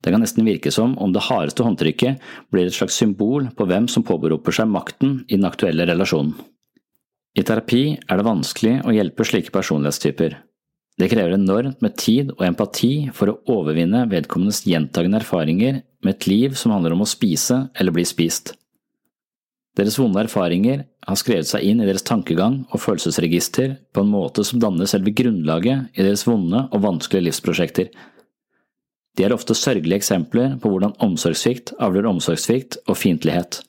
[0.06, 2.20] Det kan nesten virke som om det hardeste håndtrykket
[2.54, 6.36] blir et slags symbol på hvem som påberoper seg makten i den aktuelle relasjonen.
[7.34, 10.38] I terapi er det vanskelig å hjelpe slike personlighetstyper.
[10.96, 16.30] Det krever enormt med tid og empati for å overvinne vedkommendes gjentagende erfaringer med et
[16.30, 18.54] liv som handler om å spise eller bli spist.
[19.76, 24.46] Deres vonde erfaringer har skrevet seg inn i deres tankegang og følelsesregister på en måte
[24.46, 27.90] som danner selve grunnlaget i deres vonde og vanskelige livsprosjekter.
[29.16, 33.62] De er ofte sørgelige eksempler på hvordan omsorgssvikt avler omsorgssvikt og fiendtlighet.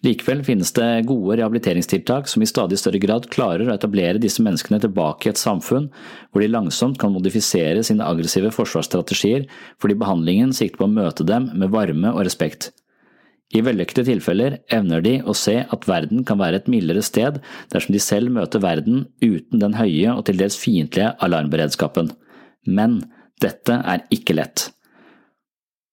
[0.00, 4.80] Likevel finnes det gode rehabiliteringstiltak som i stadig større grad klarer å etablere disse menneskene
[4.80, 5.90] tilbake i et samfunn
[6.32, 9.44] hvor de langsomt kan modifisere sine aggressive forsvarsstrategier
[9.82, 12.70] fordi behandlingen sikter på å møte dem med varme og respekt.
[13.52, 17.40] I vellykkede tilfeller evner de å se at verden kan være et mildere sted
[17.74, 22.12] dersom de selv møter verden uten den høye og til dels fiendtlige alarmberedskapen.
[22.64, 23.02] Men
[23.42, 24.68] dette er ikke lett.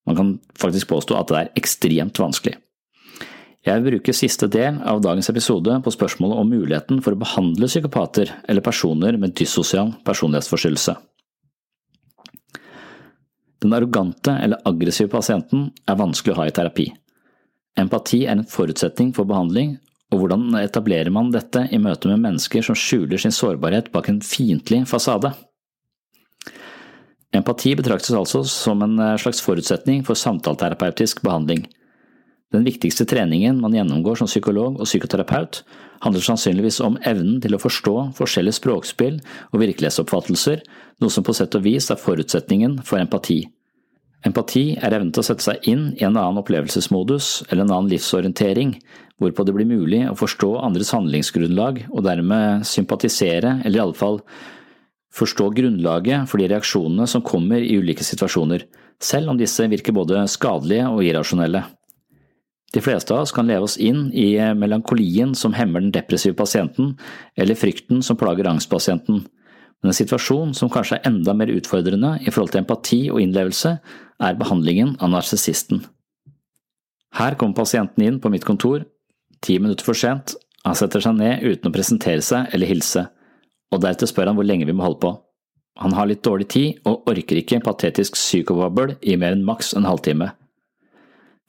[0.08, 2.56] Man kan faktisk påstå at det er ekstremt vanskelig.
[3.68, 8.32] Jeg bruker siste del av dagens episode på spørsmålet om muligheten for å behandle psykopater
[8.48, 10.96] eller personer med dyssosial personlighetsforstyrrelse.
[13.60, 16.88] Den arrogante eller aggressive pasienten er vanskelig å ha i terapi.
[17.78, 19.76] Empati er en forutsetning for behandling,
[20.14, 24.22] og hvordan etablerer man dette i møte med mennesker som skjuler sin sårbarhet bak en
[24.24, 25.34] fiendtlig fasade?
[27.38, 31.68] Empati betraktes altså som en slags forutsetning for samtaleterapeutisk behandling.
[32.56, 35.62] Den viktigste treningen man gjennomgår som psykolog og psykoterapeut,
[36.04, 39.20] handler sannsynligvis om evnen til å forstå forskjellige språkspill
[39.52, 40.64] og virkelighetsoppfattelser,
[41.02, 43.42] noe som på sett og vis er forutsetningen for empati.
[44.26, 47.92] Empati er evnen til å sette seg inn i en annen opplevelsesmodus eller en annen
[47.92, 48.78] livsorientering,
[49.22, 54.22] hvorpå det blir mulig å forstå andres handlingsgrunnlag og dermed sympatisere, eller i alle fall
[55.18, 58.68] forstå grunnlaget for de reaksjonene som kommer i ulike situasjoner,
[59.02, 61.64] selv om disse virker både skadelige og irrasjonelle.
[62.74, 66.96] De fleste av oss kan leve oss inn i melankolien som hemmer den depressive pasienten,
[67.40, 69.24] eller frykten som plager angstpasienten,
[69.82, 73.78] men en situasjon som kanskje er enda mer utfordrende i forhold til empati og innlevelse,
[74.18, 75.84] er behandlingen av narsissisten.
[77.18, 78.84] Her kommer pasienten inn på mitt kontor,
[79.42, 83.06] ti minutter for sent, han setter seg ned uten å presentere seg eller hilse,
[83.74, 85.14] og deretter spør han hvor lenge vi må holde på.
[85.78, 89.86] Han har litt dårlig tid og orker ikke patetisk psykobabel i mer enn maks en
[89.86, 90.32] halvtime.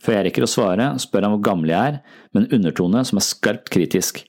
[0.05, 1.97] Før jeg rekker å svare, spør han hvor gammel jeg er,
[2.33, 4.21] med en undertone som er skarpt kritisk.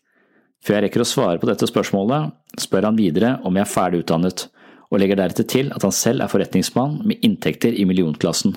[0.65, 4.01] Før jeg rekker å svare på dette spørsmålet, spør han videre om jeg er ferdig
[4.03, 4.47] utdannet,
[4.89, 8.55] og legger deretter til at han selv er forretningsmann med inntekter i millionklassen.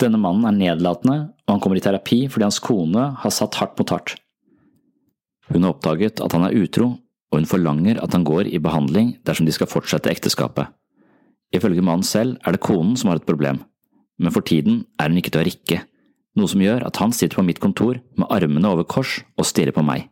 [0.00, 3.76] Denne mannen er nedlatende, og han kommer i terapi fordi hans kone har satt hardt
[3.78, 4.16] mot hardt.
[5.52, 6.94] Hun har oppdaget at han er utro,
[7.32, 10.68] og hun forlanger at han går i behandling dersom de skal fortsette ekteskapet.
[11.52, 13.62] Ifølge mannen selv er det konen som har et problem,
[14.20, 15.80] men for tiden er hun ikke til å rikke,
[16.36, 19.74] noe som gjør at han sitter på mitt kontor med armene over kors og stirrer
[19.76, 20.08] på meg.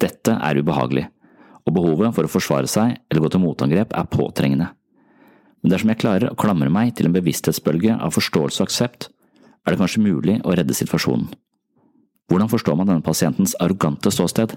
[0.00, 1.06] Dette er ubehagelig,
[1.64, 4.70] og behovet for å forsvare seg eller gå til motangrep er påtrengende.
[5.64, 9.08] Men dersom jeg klarer å klamre meg til en bevissthetsbølge av forståelse og aksept,
[9.64, 11.30] er det kanskje mulig å redde situasjonen.
[12.28, 14.56] Hvordan forstår man denne pasientens arrogante ståsted?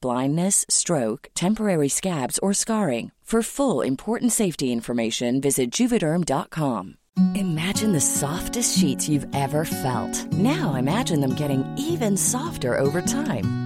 [0.00, 3.12] blindness, stroke, temporary scabs, or scarring.
[3.26, 6.96] For full important safety information, visit juvederm.com.
[7.34, 10.32] Imagine the softest sheets you've ever felt.
[10.32, 13.65] Now imagine them getting even softer over time.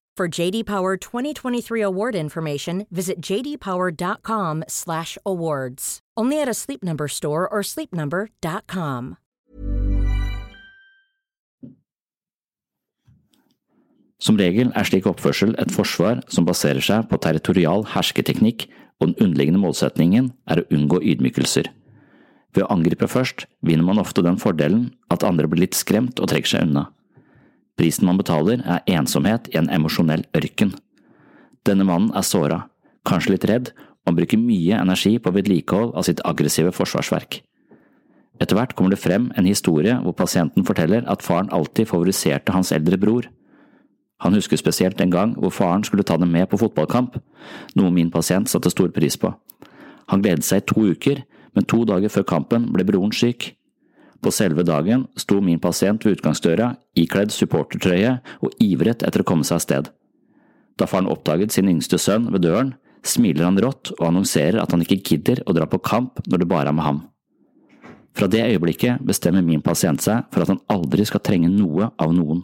[0.17, 5.99] For JD Power 2023 award information, visit jdpower.com/awards.
[6.17, 9.15] Only at a Sleep Number store or sleepnumber.com.
[14.21, 18.67] Som regel er slik oppførsel et forsvar som baserer seg på territorial hersketeknikk,
[19.01, 21.65] og den underliggende målsetningen er å unngå ydmykelser.
[22.53, 26.29] Ved å angripe først vinner man ofte den fordelen at andre blir litt skremt og
[26.29, 26.91] trekker seg unna.
[27.81, 30.75] Prisen man betaler, er ensomhet i en emosjonell ørken.
[31.65, 32.67] Denne mannen er såra,
[33.09, 33.71] kanskje litt redd,
[34.05, 37.39] og bruker mye energi på vedlikehold av sitt aggressive forsvarsverk.
[38.41, 42.71] Etter hvert kommer det frem en historie hvor pasienten forteller at faren alltid favoriserte hans
[42.73, 43.27] eldre bror.
[44.21, 47.17] Han husker spesielt en gang hvor faren skulle ta dem med på fotballkamp,
[47.77, 49.33] noe min pasient satte stor pris på.
[50.13, 51.23] Han gledet seg i to uker,
[51.57, 53.55] men to dager før kampen ble broren syk.
[54.21, 59.47] På selve dagen sto min pasient ved utgangsdøra, ikledd supportertrøye og ivret etter å komme
[59.47, 59.89] seg av sted.
[60.77, 64.85] Da faren oppdaget sin yngste sønn ved døren, smiler han rått og annonserer at han
[64.85, 67.01] ikke gidder å dra på kamp når det bare er med ham.
[68.13, 72.13] Fra det øyeblikket bestemmer min pasient seg for at han aldri skal trenge noe av
[72.13, 72.43] noen.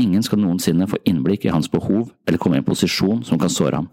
[0.00, 3.52] Ingen skal noensinne få innblikk i hans behov eller komme i en posisjon som kan
[3.52, 3.90] såre ham.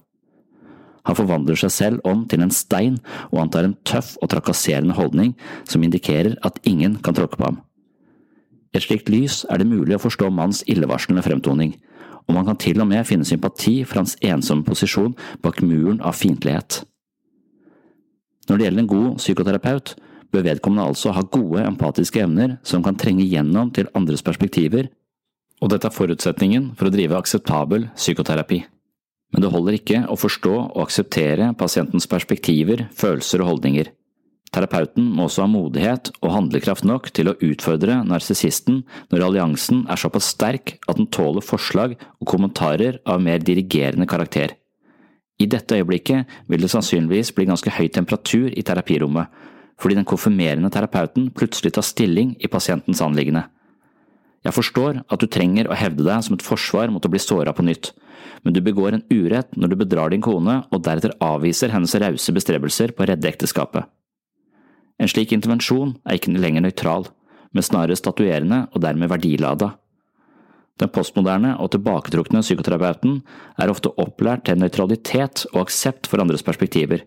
[1.10, 3.00] Han forvandler seg selv om til en stein
[3.32, 5.34] og antar en tøff og trakasserende holdning
[5.70, 7.62] som indikerer at ingen kan tråkke på ham.
[8.72, 11.74] I et slikt lys er det mulig å forstå manns illevarslende fremtoning,
[12.28, 16.16] og man kan til og med finne sympati for hans ensomme posisjon bak muren av
[16.16, 16.84] fiendtlighet.
[18.48, 19.96] Når det gjelder en god psykoterapeut,
[20.32, 24.88] bør vedkommende altså ha gode empatiske evner som kan trenge gjennom til andres perspektiver,
[25.62, 28.64] og dette er forutsetningen for å drive akseptabel psykoterapi.
[29.32, 33.92] Men det holder ikke å forstå og akseptere pasientens perspektiver, følelser og holdninger.
[34.52, 38.82] Terapeuten må også ha modighet og handlekraft nok til å utfordre narsissisten
[39.14, 44.58] når alliansen er såpass sterk at den tåler forslag og kommentarer av mer dirigerende karakter.
[45.40, 49.32] I dette øyeblikket vil det sannsynligvis bli ganske høy temperatur i terapirommet,
[49.82, 53.48] fordi den konfirmerende terapeuten plutselig tar stilling i pasientens anliggende.
[54.42, 57.54] Jeg forstår at du trenger å hevde deg som et forsvar mot å bli såra
[57.54, 57.92] på nytt,
[58.42, 62.34] men du begår en urett når du bedrar din kone og deretter avviser hennes rause
[62.34, 63.86] bestrebelser på å redde ekteskapet.
[65.02, 67.08] En slik intervensjon er ikke lenger nøytral,
[67.54, 69.76] men snarere statuerende og dermed verdilada.
[70.82, 73.20] Den postmoderne og tilbaketrukne psykoterapeuten
[73.62, 77.04] er ofte opplært til nøytralitet og aksept for andres perspektiver,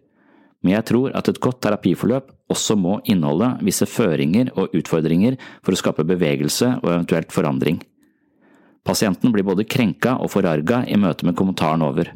[0.65, 5.75] men jeg tror at et godt terapiforløp også må inneholde visse føringer og utfordringer for
[5.77, 7.83] å skape bevegelse og eventuelt forandring.
[8.85, 12.11] Pasienten blir både krenka og forarga i møte med kommentaren over,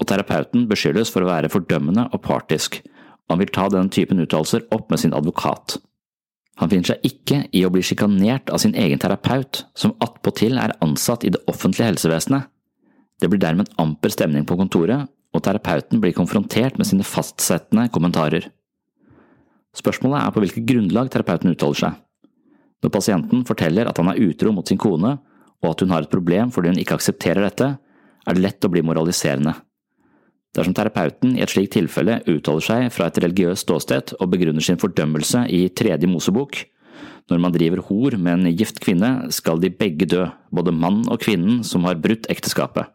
[0.00, 2.80] og terapeuten beskyldes for å være fordømmende og partisk,
[3.30, 5.78] han vil ta denne typen uttalelser opp med sin advokat.
[6.60, 10.76] Han finner seg ikke i å bli sjikanert av sin egen terapeut, som attpåtil er
[10.84, 12.50] ansatt i det offentlige helsevesenet.
[13.20, 17.88] Det blir dermed en amper stemning på kontoret, og terapeuten blir konfrontert med sine fastsettende
[17.92, 18.46] kommentarer.
[19.74, 22.00] Spørsmålet er på hvilket grunnlag terapeuten uttaler seg.
[22.84, 25.16] Når pasienten forteller at han er utro mot sin kone,
[25.64, 27.70] og at hun har et problem fordi hun ikke aksepterer dette,
[28.24, 29.56] er det lett å bli moraliserende.
[30.54, 34.78] Dersom terapeuten i et slikt tilfelle uttaler seg fra et religiøst ståsted og begrunner sin
[34.78, 36.60] fordømmelse i Tredje Mosebok,
[37.32, 41.22] når man driver hor med en gift kvinne, skal de begge dø, både mann og
[41.24, 42.92] kvinnen som har brutt ekteskapet.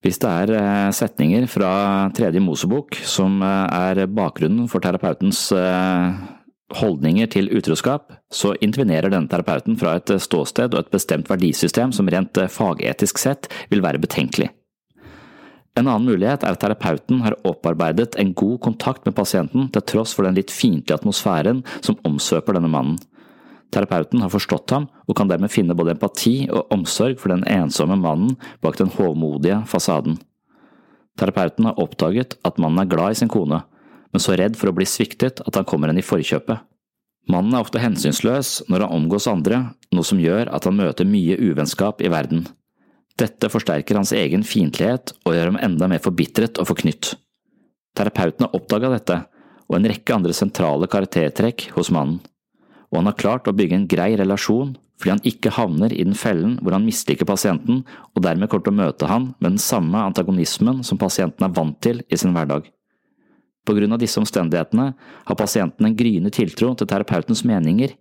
[0.00, 1.70] Hvis det er eh, setninger fra
[2.16, 6.14] Tredje Mosebok som eh, er bakgrunnen for terapeutens eh,
[6.80, 12.08] holdninger til utroskap, så intervenerer denne terapeuten fra et ståsted og et bestemt verdisystem som
[12.08, 14.48] rent fagetisk sett vil være betenkelig.
[15.78, 20.16] En annen mulighet er at terapeuten har opparbeidet en god kontakt med pasienten til tross
[20.16, 22.96] for den litt fiendtlige atmosfæren som omsøper denne mannen.
[23.70, 27.98] Terapeuten har forstått ham og kan dermed finne både empati og omsorg for den ensomme
[28.00, 30.18] mannen bak den hovmodige fasaden.
[31.20, 33.62] Terapeuten har oppdaget at mannen er glad i sin kone,
[34.10, 36.66] men så redd for å bli sviktet at han kommer henne i forkjøpet.
[37.30, 39.60] Mannen er ofte hensynsløs når han omgås andre,
[39.94, 42.46] noe som gjør at han møter mye uvennskap i verden.
[43.20, 47.12] Dette forsterker hans egen fiendtlighet og gjør ham enda mer forbitret og forknytt.
[47.98, 49.20] Terapeuten har oppdaga dette,
[49.70, 52.18] og en rekke andre sentrale karaktertrekk hos mannen,
[52.90, 56.18] og han har klart å bygge en grei relasjon fordi han ikke havner i den
[56.18, 60.02] fellen hvor han misliker pasienten og dermed kommer til å møte han med den samme
[60.10, 62.68] antagonismen som pasienten er vant til i sin hverdag.
[63.64, 64.90] På grunn av disse omstendighetene
[65.28, 67.96] har pasienten en gryende tiltro til terapeutens meninger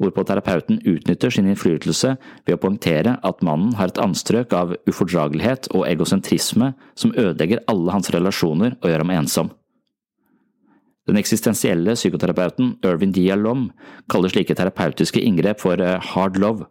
[0.00, 2.14] hvorpå terapeuten utnytter sin innflytelse
[2.46, 7.92] ved å poengtere at mannen har et anstrøk av ufordragelighet og egosentrisme som ødelegger alle
[7.92, 9.50] hans relasjoner og gjør ham ensom.
[11.10, 13.24] Den eksistensielle psykoterapeuten Irvin D.
[13.34, 13.70] Lom
[14.12, 16.68] kaller slike terapeutiske inngrep for eh, hard love.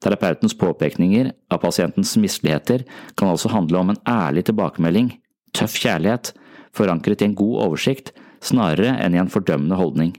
[0.00, 2.86] Terapeutens påpekninger av pasientens misligheter
[3.18, 5.10] kan altså handle om en ærlig tilbakemelding,
[5.52, 6.32] tøff kjærlighet,
[6.72, 10.14] forankret i en god oversikt, snarere enn i en fordømmende holdning.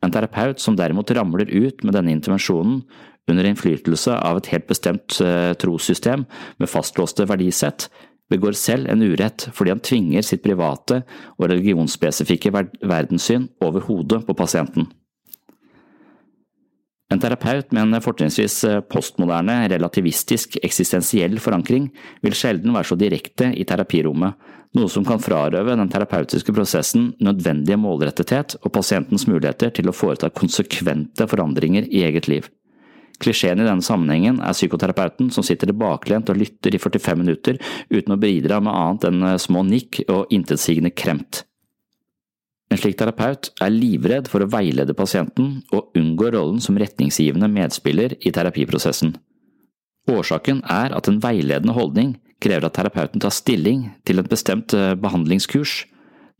[0.00, 2.80] En terapeut som derimot ramler ut med denne intervensjonen
[3.28, 6.24] under innflytelse av et helt bestemt eh, trossystem
[6.56, 7.90] med fastlåste verdisett,
[8.32, 11.02] begår selv en urett fordi han tvinger sitt private
[11.36, 14.88] og religionsspesifikke verdenssyn over hodet på pasienten.
[17.08, 18.58] En terapeut med en fortrinnsvis
[18.92, 21.86] postmoderne, relativistisk, eksistensiell forankring
[22.20, 24.36] vil sjelden være så direkte i terapirommet,
[24.76, 30.28] noe som kan frarøve den terapeutiske prosessen nødvendige målrettethet og pasientens muligheter til å foreta
[30.28, 32.50] konsekvente forandringer i eget liv.
[33.18, 37.58] Klisjeen i denne sammenhengen er psykoterapeuten som sitter tilbakelent og lytter i 45 minutter
[37.90, 41.42] uten å bidra med annet enn små nikk og intetsigende kremt.
[42.68, 48.14] En slik terapeut er livredd for å veilede pasienten og unngår rollen som retningsgivende medspiller
[48.20, 49.14] i terapiprosessen.
[50.08, 54.94] Årsaken er at en veiledende holdning krever at terapeuten tar stilling til et bestemt eh,
[55.00, 55.82] behandlingskurs,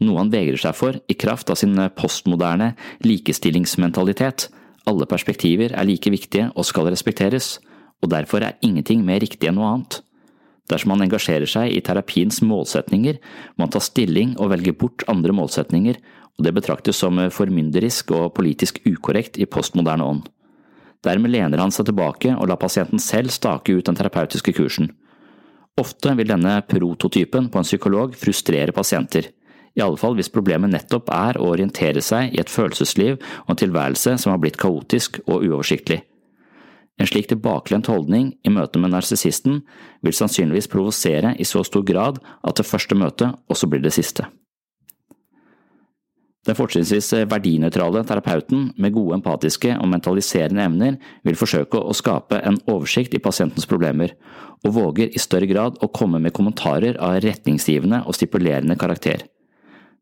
[0.04, 2.74] noe han vegrer seg for i kraft av sin eh, postmoderne
[3.04, 4.48] likestillingsmentalitet.
[4.88, 7.58] Alle perspektiver er like viktige og skal respekteres,
[8.00, 10.00] og derfor er ingenting mer riktig enn noe annet.
[10.68, 13.18] Dersom man engasjerer seg i terapiens målsetninger,
[13.56, 15.98] må man ta stilling og velge bort andre målsetninger,
[16.38, 20.26] og det betraktes som formynderisk og politisk ukorrekt i postmoderne ånd.
[21.04, 24.92] Dermed lener han seg tilbake og lar pasienten selv stake ut den terapeutiske kursen.
[25.78, 29.30] Ofte vil denne prototypen på en psykolog frustrere pasienter,
[29.78, 33.60] i alle fall hvis problemet nettopp er å orientere seg i et følelsesliv og en
[33.62, 36.02] tilværelse som har blitt kaotisk og uoversiktlig.
[36.98, 39.60] En slik tilbakelent holdning i møte med narsissisten
[40.02, 44.26] vil sannsynligvis provosere i så stor grad at det første møtet også blir det siste.
[46.48, 52.56] Den fortrinnsvis verdinøytrale terapeuten med gode empatiske og mentaliserende evner vil forsøke å skape en
[52.72, 54.14] oversikt i pasientens problemer,
[54.64, 59.26] og våger i større grad å komme med kommentarer av retningsgivende og stipulerende karakter.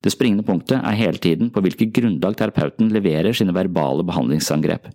[0.06, 4.86] Det springende punktet er hele tiden på hvilket grunnlag terapeuten leverer sine verbale behandlingsangrep.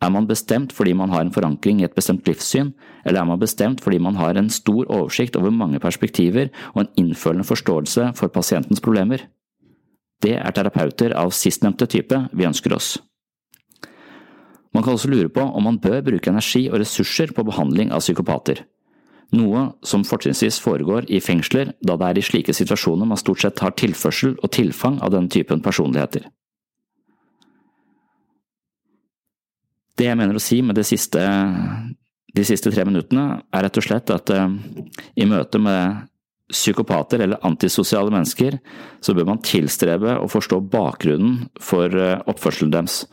[0.00, 2.74] Er man bestemt fordi man har en forankring i et bestemt livssyn,
[3.04, 6.90] eller er man bestemt fordi man har en stor oversikt over mange perspektiver og en
[7.00, 9.24] innfølende forståelse for pasientens problemer?
[10.20, 12.98] Det er terapeuter av sistnevnte type vi ønsker oss.
[14.76, 18.04] Man kan også lure på om man bør bruke energi og ressurser på behandling av
[18.04, 18.60] psykopater,
[19.36, 23.62] noe som fortrinnsvis foregår i fengsler, da det er i slike situasjoner man stort sett
[23.62, 26.26] har tilførsel og tilfang av denne typen personligheter.
[30.00, 31.22] Det jeg mener å si med siste,
[32.34, 34.48] de siste tre minuttene, er rett og slett at uh,
[35.14, 36.06] i møte med
[36.50, 38.56] psykopater eller antisosiale mennesker,
[39.04, 43.04] så bør man tilstrebe å forstå bakgrunnen for uh, oppførselen deres.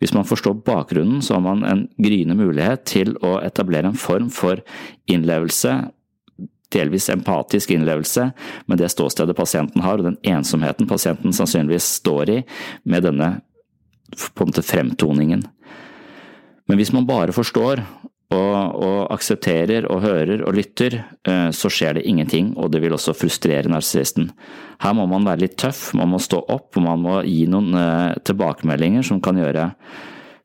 [0.00, 4.28] Hvis man forstår bakgrunnen, så har man en gryende mulighet til å etablere en form
[4.32, 4.60] for
[5.08, 5.72] innlevelse,
[6.74, 8.28] delvis empatisk innlevelse,
[8.68, 12.40] med det ståstedet pasienten har, og den ensomheten pasienten sannsynligvis står i,
[12.84, 13.30] med denne
[14.12, 15.46] på en måte fremtoningen.
[16.66, 17.82] Men hvis man bare forstår
[18.34, 20.98] og, og, aksepterer og hører og lytter,
[21.28, 24.32] eh, så skjer det ingenting, og det vil også frustrere narsissisten.
[24.82, 27.70] Her må man være litt tøff, man må stå opp, og man må gi noen
[27.78, 29.70] eh, tilbakemeldinger som kan gjøre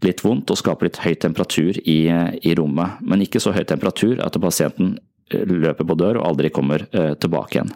[0.05, 1.99] litt vondt og skape litt høy temperatur i,
[2.41, 4.95] i rommet, men ikke så høy temperatur at pasienten
[5.33, 7.73] eh, løper på dør og aldri kommer tilbake igjen.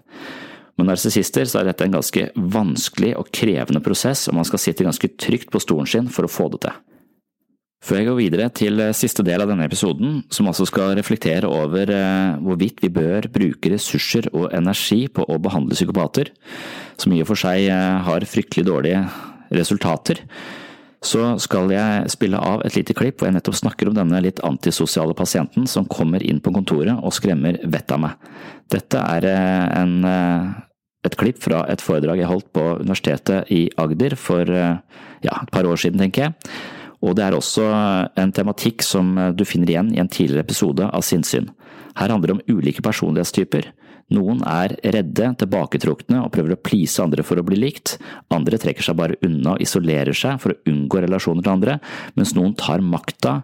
[0.75, 5.15] Med narsissister er dette en ganske vanskelig og krevende prosess, og man skal sitte ganske
[5.15, 6.84] trygt på stolen sin for å få det til.
[7.83, 11.49] Før jeg går videre til eh, siste del av denne episoden, som altså skal reflektere
[11.49, 16.31] over eh, hvorvidt vi bør bruke ressurser og energi på å behandle psykopater,
[16.97, 19.03] som i og for seg eh, har fryktelig dårlige
[19.53, 20.23] resultater,
[21.05, 24.41] så skal jeg spille av et lite klipp hvor jeg nettopp snakker om denne litt
[24.47, 28.31] antisosiale pasienten som kommer inn på kontoret og skremmer vettet av meg.
[28.73, 29.99] Dette er en,
[31.05, 35.69] et klipp fra et foredrag jeg holdt på Universitetet i Agder for ja, et par
[35.69, 36.74] år siden, tenker jeg
[37.05, 37.65] og det er også
[38.17, 41.51] en tematikk som du finner igjen i en tidligere episode av Sinnsyn.
[41.95, 43.69] Her handler det om ulike personlighetstyper.
[44.13, 47.95] Noen er redde, tilbaketrukne og prøver å please andre for å bli likt,
[48.29, 51.77] andre trekker seg bare unna og isolerer seg for å unngå relasjoner til andre,
[52.13, 53.39] mens noen tar makta,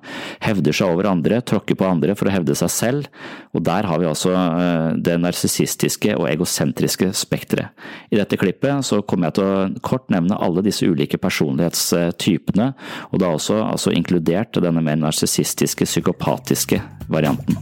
[0.45, 3.09] hevder seg over andre, tråkker på andre for å hevde seg selv,
[3.57, 7.73] og der har vi altså eh, det narsissistiske og egosentriske spekteret.
[8.13, 12.69] I dette klippet så kommer jeg til å kort nevne alle disse ulike personlighetstypene,
[13.09, 17.57] og da også altså inkludert denne mer narsissistiske, psykopatiske varianten.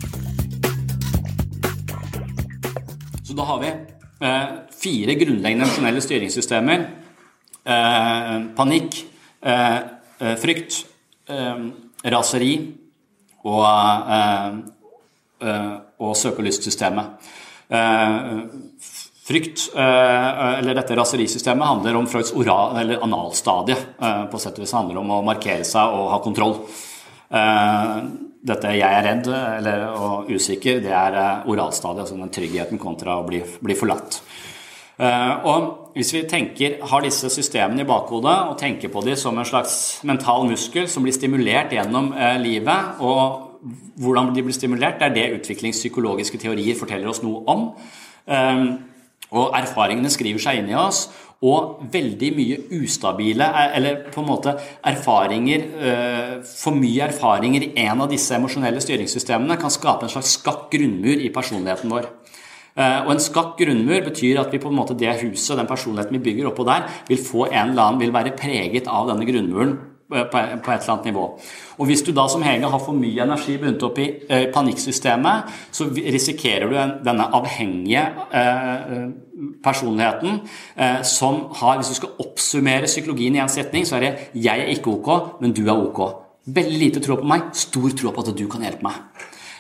[3.40, 4.48] Da har vi eh,
[4.82, 6.82] fire grunnleggende emosjonelle styringssystemer.
[7.64, 8.98] Eh, panikk,
[9.42, 9.78] eh,
[10.20, 10.82] eh frykt,
[11.32, 11.62] eh,
[12.12, 12.52] raseri
[13.48, 13.64] og,
[14.12, 15.72] eh,
[16.04, 17.32] og søkelystsystemet.
[19.30, 23.78] Frykt, eller dette raserisystemet, handler om Freuds oral, eller analstadie.
[24.32, 26.58] På sett og vis handler om å markere seg og ha kontroll
[28.48, 33.20] dette 'jeg er redd' eller, og usikker, det er eh, oralstadiet, altså den tryggheten kontra
[33.20, 34.22] å bli, bli forlatt.
[35.00, 39.46] Og hvis vi tenker, har disse systemene i bakhodet og tenker på dem som en
[39.46, 42.14] slags mental muskel som blir stimulert gjennom
[42.44, 43.64] livet, og
[43.96, 47.72] hvordan de blir stimulert, det er det utviklingspsykologiske teorier forteller oss noe om.
[49.32, 51.06] Og erfaringene skriver seg inn i oss.
[51.40, 53.46] Og veldig mye ustabile,
[53.78, 54.52] eller på en måte
[54.90, 55.62] erfaringer
[56.44, 61.24] For mye erfaringer i en av disse emosjonelle styringssystemene kan skape en slags skakk grunnmur
[61.24, 62.10] i personligheten vår.
[62.80, 66.26] Og en skakk grunnmur betyr at vi på en måte det huset, den personligheten vi
[66.28, 69.78] bygger oppå der, vil få en eller annen, vil være preget av denne grunnmuren
[70.10, 71.26] på et eller annet nivå.
[71.78, 74.07] Og Hvis du da som Hege har for mye energi bundet opp i
[74.53, 78.05] panikksystemet, så risikerer du denne avhengige
[79.64, 80.41] personligheten
[81.03, 84.74] som har Hvis du skal oppsummere psykologien i én setning, så er det 'jeg er
[84.74, 86.14] ikke ok, men du er ok'.
[86.47, 88.93] Veldig lite tro på meg, stor tro på at du kan hjelpe meg.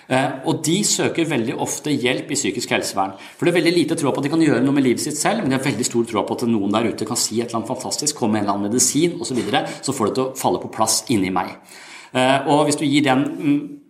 [0.09, 3.11] Og de søker veldig ofte hjelp i psykisk helsevern.
[3.37, 5.19] For det er veldig lite tro på at de kan gjøre noe med livet sitt
[5.19, 7.51] selv, men de har veldig stor tro på at noen der ute kan si et
[7.51, 10.17] eller annet fantastisk, komme med en eller annen medisin osv., så, videre, så får det
[10.17, 11.53] til å falle på plass inni meg.
[12.13, 13.25] Og hvis du gir den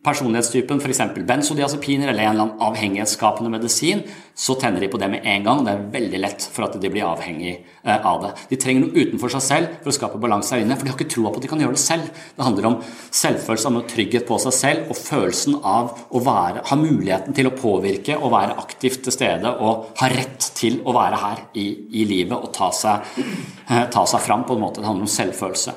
[0.03, 1.01] personlighetstypen f.eks.
[1.27, 4.01] benzodiazepiner eller en eller annen avhengighetsskapende medisin,
[4.31, 5.63] så tenner de på det med en gang.
[5.65, 8.31] Det er veldig lett for at de blir avhengig av det.
[8.53, 10.99] De trenger noe utenfor seg selv for å skape balanse her inne, for de har
[10.99, 12.07] ikke troa på at de kan gjøre det selv.
[12.37, 16.79] Det handler om selvfølelse, om trygghet på seg selv og følelsen av å være, ha
[16.79, 21.19] muligheten til å påvirke og være aktivt til stede og ha rett til å være
[21.25, 21.67] her i,
[21.99, 23.19] i livet og ta seg,
[23.67, 24.79] ta seg fram på en måte.
[24.79, 25.75] Det handler om selvfølelse.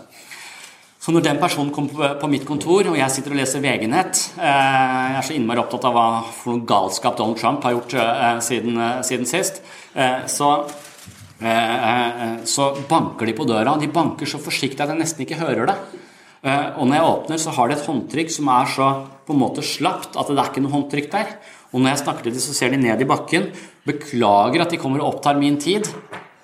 [1.03, 5.14] Så når den personen kommer på mitt kontor, og jeg sitter og leser VG-nett Jeg
[5.18, 7.96] er så innmari opptatt av hva for noe galskap Donald Trump har gjort
[8.46, 9.59] siden, siden sist.
[10.30, 10.50] Så,
[12.55, 13.74] så banker de på døra.
[13.82, 15.74] De banker så forsiktig at jeg nesten ikke hører det.
[16.78, 18.90] Og når jeg åpner, så har de et håndtrykk som er så
[19.26, 21.32] på en måte slapt at det er ikke noe håndtrykk der.
[21.72, 23.48] Og når jeg snakker til dem, så ser de ned i bakken.
[23.90, 25.90] Beklager at de kommer og opptar min tid.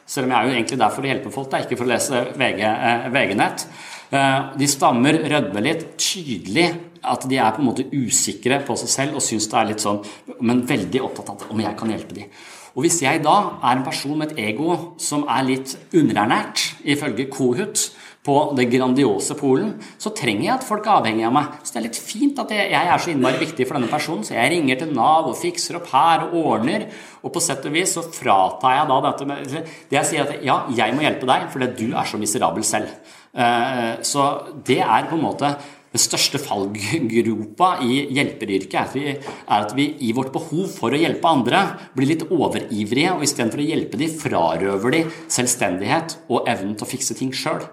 [0.08, 1.92] Selv om jeg er jo egentlig der for å hjelpe folk, er ikke for å
[1.92, 3.66] lese VG-nett.
[4.08, 6.70] De stammer, rødmer litt, tydelig
[7.04, 9.84] at de er på en måte usikre på seg selv og syns det er litt
[9.84, 10.00] sånn,
[10.40, 12.32] men veldig opptatt av om jeg kan hjelpe dem.
[12.76, 17.26] Og Hvis jeg da er en person med et ego som er litt underernært, ifølge
[17.32, 17.88] Kohut,
[18.28, 21.52] på det grandiose Polen, så trenger jeg at folk er avhengig av meg.
[21.62, 24.34] Så det er litt fint at jeg er så innmari viktig for denne personen, så
[24.36, 26.88] jeg ringer til Nav og fikser opp her og ordner.
[27.22, 30.44] Og på sett og vis så fratar jeg da dette med Det jeg sier at
[30.44, 32.92] ja, jeg må hjelpe deg fordi du er så miserabel selv.
[33.32, 34.28] Så
[34.66, 35.50] det er på en måte
[35.88, 39.22] den største fallgropa i hjelperyrket er
[39.56, 41.62] at, vi, i vårt behov for å hjelpe andre
[41.96, 45.02] blir litt overivrige, og istedenfor å hjelpe dem, frarøver de
[45.32, 47.64] selvstendighet og evnen til å fikse ting sjøl.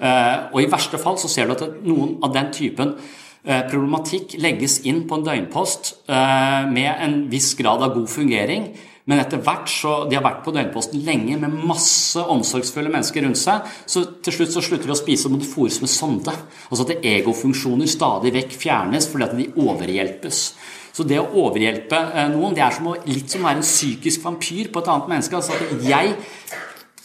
[0.00, 2.96] Og i verste fall så ser du at noen av den typen
[3.44, 8.72] problematikk legges inn på en døgnpost med en viss grad av god fungering,
[9.08, 13.40] men etter hvert så, De har vært på døgnposten lenge med masse omsorgsfulle mennesker rundt
[13.40, 13.64] seg.
[13.88, 16.34] Så til slutt så slutter de å spise og må fôres med sonde.
[16.68, 20.42] Altså at egofunksjoner stadig vekk fjernes fordi at de overhjelpes.
[20.92, 22.02] Så det å overhjelpe
[22.34, 25.08] noen, det er som å, litt som å være en psykisk vampyr på et annet
[25.14, 25.40] menneske.
[25.40, 26.12] Altså at jeg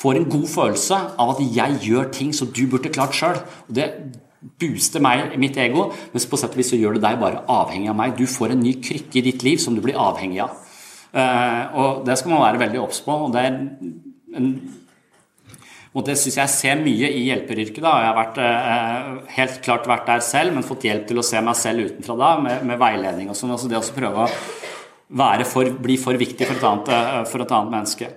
[0.03, 3.39] får en god følelse av at jeg gjør ting som du burde klart sjøl.
[3.71, 3.87] Det
[4.59, 7.91] booster meg, mitt ego, mens på sett og vis så gjør det deg bare avhengig
[7.93, 8.17] av meg.
[8.19, 10.62] Du får en ny krykke i ditt liv som du blir avhengig av.
[11.13, 13.17] Og det skal man være veldig obs på.
[13.27, 13.51] og det er
[14.39, 14.55] en
[15.93, 17.77] og det syns jeg ser mye i hjelperyrket.
[17.85, 18.37] da, Jeg har vært,
[19.35, 22.29] helt klart vært der selv, men fått hjelp til å se meg selv utenfra da,
[22.41, 23.53] med, med veiledning og sånn.
[23.53, 27.75] altså Det å prøve å for, bli for viktig for et, annet, for et annet
[27.75, 28.09] menneske.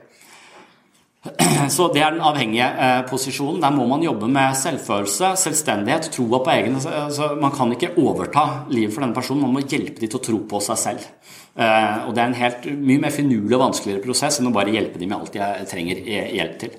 [1.77, 2.69] Så Det er den avhengige
[3.09, 3.61] posisjonen.
[3.63, 8.67] Der må man jobbe med selvfølelse, selvstendighet, troa på egen altså Man kan ikke overta
[8.71, 11.09] livet for denne personen, man må hjelpe dem til å tro på seg selv.
[11.57, 15.01] Og Det er en helt, mye mer finurlig og vanskeligere prosess enn å bare hjelpe
[15.01, 16.03] dem med alt jeg trenger
[16.37, 16.79] hjelp til.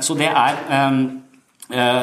[0.00, 0.58] Så det er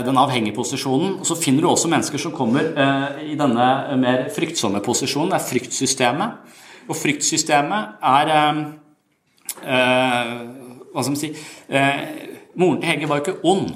[0.08, 1.20] den avhengige posisjonen.
[1.28, 2.72] Så finner du også mennesker som kommer
[3.20, 3.68] i denne
[4.00, 5.34] mer fryktsomme posisjonen.
[5.34, 6.56] Det er fryktsystemet.
[6.88, 8.32] Og fryktsystemet er
[10.94, 11.34] hva skal man si
[12.58, 13.70] Moren til Hege var jo ikke ond.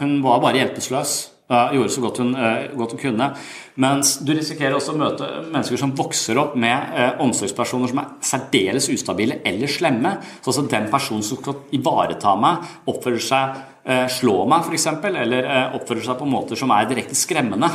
[0.00, 1.14] Hun var bare hjelpeløs.
[1.46, 2.32] Gjorde så godt hun,
[2.76, 3.28] godt hun kunne.
[3.80, 8.90] Mens du risikerer også å møte mennesker som vokser opp med omsorgspersoner som er særdeles
[8.92, 10.16] ustabile eller slemme.
[10.42, 13.62] Så altså den personen som skal ivareta meg, oppfører seg
[14.10, 17.68] slå meg f.eks., eller oppfører seg på måter som er direkte skremmende.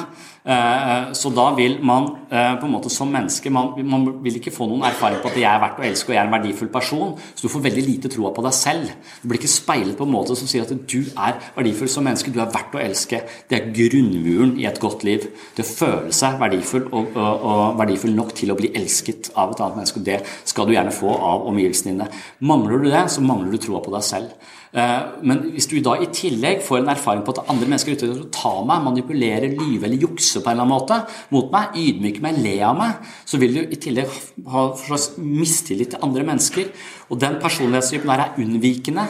[1.16, 4.84] Så da vil man på en måte som menneske man, man, vil ikke få noen
[4.88, 7.14] erfaring på at jeg er verdt å elske og jeg er en verdifull person.
[7.36, 8.92] Så du får veldig lite troa på deg selv.
[9.22, 12.34] Du blir ikke speilet på en måte som sier at du er verdifull som menneske,
[12.34, 13.22] du er verdt å elske.
[13.48, 15.30] Det er grunnmuren i et godt liv.
[15.56, 19.54] Det å føle seg verdifull og, og, og verdifull nok til å bli elsket av
[19.54, 20.04] et annet menneske.
[20.06, 22.10] Det skal du gjerne få av omgivelsene dine.
[22.52, 24.52] Mangler du det, så mangler du troa på deg selv.
[24.72, 27.98] Eh, men hvis du da i tillegg får en erfaring på at andre mennesker er
[27.98, 31.00] ute etter å ta meg, manipulere, lyve eller jukse på en eller annen måte
[31.34, 34.16] mot meg, ydmyke meg, le av meg, så vil du i tillegg
[34.54, 36.72] ha en slags mistillit til andre mennesker.
[37.12, 39.10] Og den personlighetstypen der er unnvikende.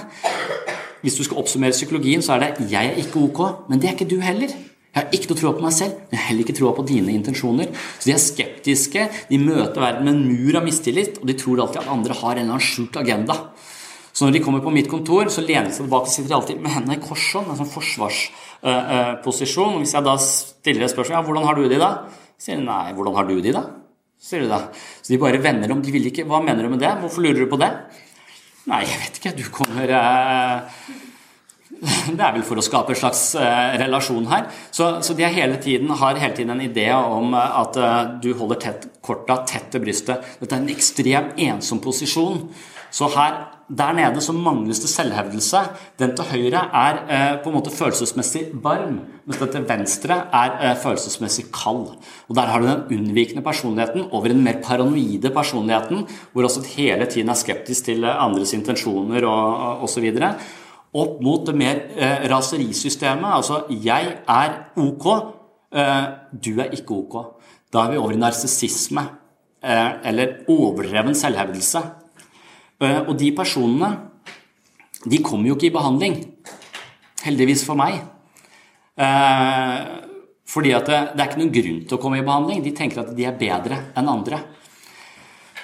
[1.01, 3.93] Hvis du skal oppsummere psykologien, så er det 'jeg er ikke ok', men det er
[3.93, 4.49] ikke du heller.
[4.93, 7.67] Jeg har ikke noe tro på meg selv, men heller ikke tro på dine intensjoner.
[7.99, 11.61] Så de er skeptiske, de møter verden med en mur av mistillit, og de tror
[11.61, 13.37] alltid at andre har en eller annen skjult agenda.
[14.21, 16.59] Så når de kommer på mitt kontor, så lener de seg tilbake og sitter alltid
[16.61, 19.79] med hendene i kors sånn, en sånn forsvarsposisjon.
[19.81, 22.05] Hvis jeg da stiller et spørsmål ja, 'Hvordan har du det i dag?'
[22.37, 23.55] sier de 'Nei, hvordan har du det i
[24.21, 24.69] sier de da.
[25.01, 25.81] Så de bare vender om.
[25.81, 26.93] De vil ikke 'Hva mener du med det?
[27.01, 27.73] Hvorfor lurer du på det?'
[28.67, 29.37] Nei, jeg vet ikke.
[29.37, 30.61] Du kommer eh...
[32.15, 34.51] det er vel for å skape en slags eh, relasjon her.
[34.69, 38.35] Så, så, de hele tiden, har hele tiden en idé om uh, at uh, du
[38.37, 40.21] holder tett, korta tett til brystet.
[40.37, 42.51] Dette er en ekstrem ensom posisjon.
[42.93, 45.61] Så her, der nede så mangles det selvhevdelse.
[45.99, 51.45] Den til høyre er på en måte følelsesmessig varm, mens den til venstre er følelsesmessig
[51.55, 51.93] kald.
[52.27, 57.05] Og Der har du den unnvikende personligheten over den mer paranoide personligheten, hvor også hele
[57.05, 60.11] tiden er skeptisk til andres intensjoner og osv
[60.91, 63.29] opp mot det mer eh, raserisystemet.
[63.31, 65.05] Altså 'jeg er ok,
[65.71, 66.05] eh,
[66.45, 67.25] du er ikke ok'.
[67.73, 69.01] Da er vi over i narsissisme,
[69.63, 72.00] eh, eller overdreven selvhevdelse.
[72.81, 73.91] Eh, og de personene
[75.01, 76.17] de kommer jo ikke i behandling.
[77.25, 77.99] Heldigvis for meg.
[78.97, 79.77] Eh,
[80.51, 82.63] fordi at det, det, er ikke noen grunn til å komme i behandling.
[82.65, 84.41] De tenker at de er bedre enn andre.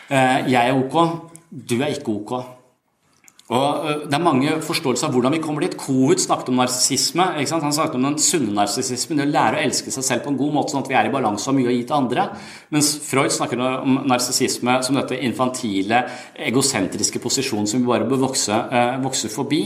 [0.08, 0.98] Eh, jeg er ok,
[1.50, 2.57] du er ikke ok.
[3.48, 5.78] Og Det er mange forståelser av hvordan vi kommer dit.
[5.80, 7.24] Covid snakket om narsissisme.
[7.38, 10.40] Han snakket om den sunne narsissismen, det å lære å elske seg selv på en
[10.40, 12.26] god måte, sånn at vi er i balanse og har mye å gi til andre.
[12.76, 16.04] Mens Freud snakker om narsissisme som dette infantile,
[16.50, 18.60] egosentriske posisjonen som vi bare bør vokse,
[19.06, 19.64] vokse forbi.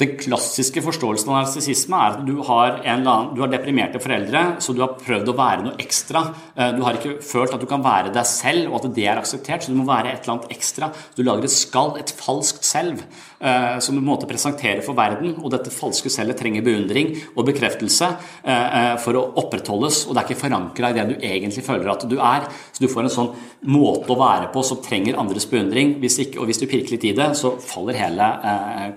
[0.00, 4.72] Den klassiske forståelsen av narsissisme er at du har, annen, du har, deprimerte foreldre, så
[4.72, 6.22] du har prøvd å være noe ekstra.
[6.56, 9.20] Eh, du har ikke følt at du kan være deg selv, og at det er
[9.20, 10.88] akseptert, så du må være et eller annet ekstra.
[11.16, 13.04] Du lager et skall, et falskt selv,
[13.42, 15.34] eh, som en måte presenterer for verden.
[15.42, 18.08] Og dette falske selvet trenger beundring og bekreftelse
[18.44, 22.06] eh, for å opprettholdes, og det er ikke forankra i det du egentlig føler at
[22.08, 22.48] du er.
[22.72, 23.32] Så du får en sånn
[23.72, 27.08] måte å være på som trenger andres beundring, hvis ikke, og hvis du pirker litt
[27.10, 28.28] i det, så faller hele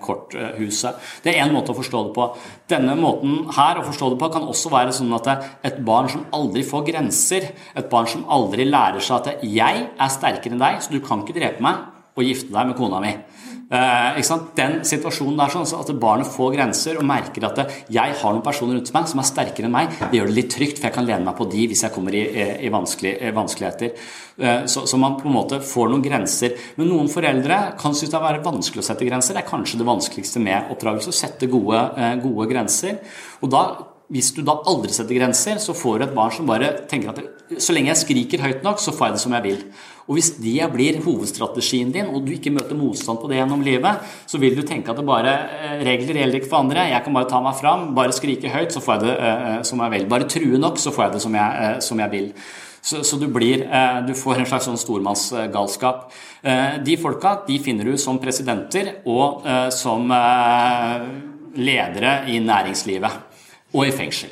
[0.01, 1.01] korthuset.
[1.23, 2.27] Det er én måte å forstå det på.
[2.71, 5.29] Denne måten her å forstå det på kan også være sånn at
[5.65, 10.09] et barn som aldri får grenser, et barn som aldri lærer seg at 'jeg er
[10.09, 11.75] sterkere enn deg, så du kan ikke drepe meg
[12.15, 13.17] og gifte deg med kona mi'.
[13.65, 14.21] Eh,
[14.55, 18.77] Den situasjonen der sånn at barnet får grenser og merker at jeg har noen personer
[18.77, 21.07] rundt meg som er sterkere enn meg, det gjør det litt trygt, for jeg kan
[21.07, 22.21] lene meg på de hvis jeg kommer i,
[22.61, 24.05] i vanskelig, vanskeligheter.
[24.37, 26.53] Eh, så, så, man på en måte får noen grenser.
[26.77, 29.37] Men noen foreldre kan synes det er vanskelig å sette grenser.
[29.37, 33.01] Det er kanskje det vanskeligste med oppdragelse, å sette gode, eh, gode grenser.
[33.41, 33.65] Og da
[34.13, 37.61] hvis du da aldri setter grenser, så får du et barn som bare tenker at
[37.61, 39.63] så lenge jeg skriker høyt nok, så får jeg det som jeg vil.
[40.05, 44.05] Og hvis det blir hovedstrategien din, og du ikke møter motstand på det gjennom livet,
[44.29, 46.85] så vil du tenke at det bare eh, regler gjelder ikke for andre.
[46.91, 49.81] Jeg kan bare ta meg fram, bare skrike høyt, så får jeg det uh, som
[49.81, 50.07] jeg vil.
[50.13, 52.31] Bare true nok, så får jeg det som jeg, uh, som jeg vil.
[52.85, 53.65] Så, så du, blir,
[54.05, 56.03] du, får en slags sånn stormannsgalskap.
[56.85, 59.41] De folka de finner du som presidenter og
[59.73, 60.05] som
[61.57, 63.34] ledere i næringslivet
[63.75, 64.31] og i fengsel.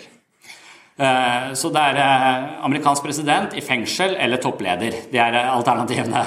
[0.93, 4.99] Eh, så det er eh, amerikansk president i fengsel eller toppleder.
[5.09, 6.23] Det er eh, alternativene.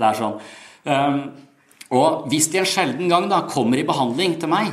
[0.00, 0.38] Det er sånn.
[1.90, 4.70] Og hvis de en sjelden gang da kommer i behandling til meg,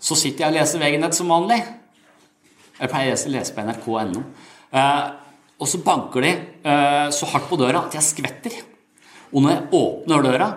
[0.00, 1.60] så sitter jeg og leser VG-nett som vanlig.
[2.76, 4.24] Jeg pleier å lese på nrk.no.
[5.56, 6.32] Og så banker de
[7.16, 8.56] så hardt på døra at jeg skvetter.
[9.32, 10.48] Og når jeg åpner døra,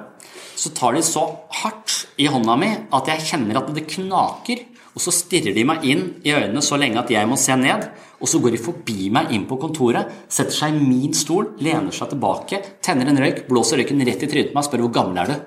[0.59, 1.23] så tar de så
[1.61, 4.65] hardt i hånda mi at jeg kjenner at det knaker
[4.95, 7.85] og så stirrer de meg inn i øynene så lenge at jeg må se ned.
[8.19, 11.93] Og så går de forbi meg inn på kontoret, setter seg i min stol, lener
[11.95, 14.95] seg tilbake, tenner en røyk, blåser røyken rett i trynet på meg og spør hvor
[14.97, 15.37] gammel er du?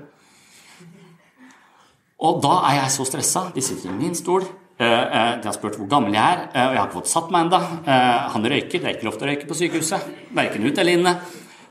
[2.22, 3.48] Og da er jeg så stressa.
[3.54, 4.46] De sitter i min stol.
[4.78, 7.10] Eh, eh, de har spurt hvor gammel jeg er, eh, og jeg har ikke fått
[7.12, 7.60] satt meg ennå.
[8.34, 8.78] Han røyker.
[8.78, 10.06] Det er ikke lov til å røyke på sykehuset.
[10.38, 11.16] Verken ut eller inne.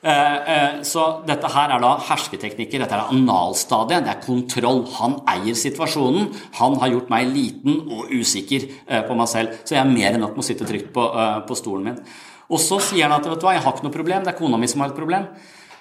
[0.01, 2.81] Eh, eh, så dette her er da hersketeknikker.
[2.81, 4.07] Dette er analstadiet.
[4.07, 4.83] Det er kontroll.
[4.97, 6.31] Han eier situasjonen.
[6.57, 9.61] Han har gjort meg liten og usikker eh, på meg selv.
[9.61, 11.05] Så jeg er mer enn nok med å sitte trygt på,
[11.47, 12.03] på stolen min.
[12.51, 14.39] Og så sier han at vet du hva, jeg har ikke noe problem, det er
[14.41, 15.29] kona mi som har et problem.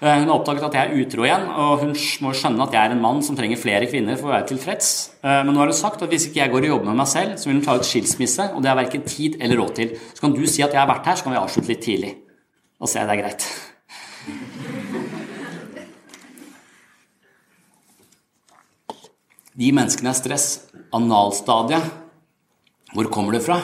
[0.01, 1.91] Hun har oppdaget at jeg er utro igjen, og hun
[2.25, 4.93] må skjønne at jeg er en mann som trenger flere kvinner for å være tilfreds.
[5.27, 7.35] Men nå har hun sagt at hvis ikke jeg går og jobber med meg selv,
[7.37, 9.93] så vil hun ta ut skilsmisse, og det har verken tid eller råd til.
[10.15, 12.15] Så kan du si at jeg har vært her, så kan vi avslutte litt tidlig.
[12.81, 13.51] Og se, det er greit.
[19.59, 20.47] De menneskene er stress.
[20.95, 21.87] Analstadiet,
[22.95, 23.61] hvor kommer det fra?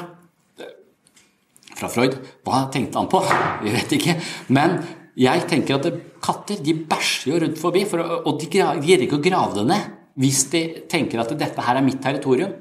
[1.76, 2.16] Fra Freud.
[2.46, 3.20] Hva tenkte han på?
[3.64, 4.16] Vi vet ikke.
[4.54, 4.78] Men
[5.18, 9.24] jeg tenker at katter de bæsjer jo rundt forbi, for, og de, greier ikke å
[9.24, 12.54] grave det ned hvis de tenker at dette her er mitt territorium.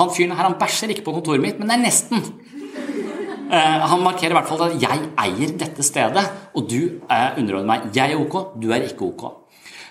[0.00, 2.24] Han fyren her han bæsjer ikke på kontoret mitt, men det er nesten.
[3.46, 7.66] Eh, han markerer i hvert fall at 'jeg eier dette stedet', og du er underordnet
[7.66, 7.94] meg.
[7.94, 9.22] Jeg er ok, du er ikke ok.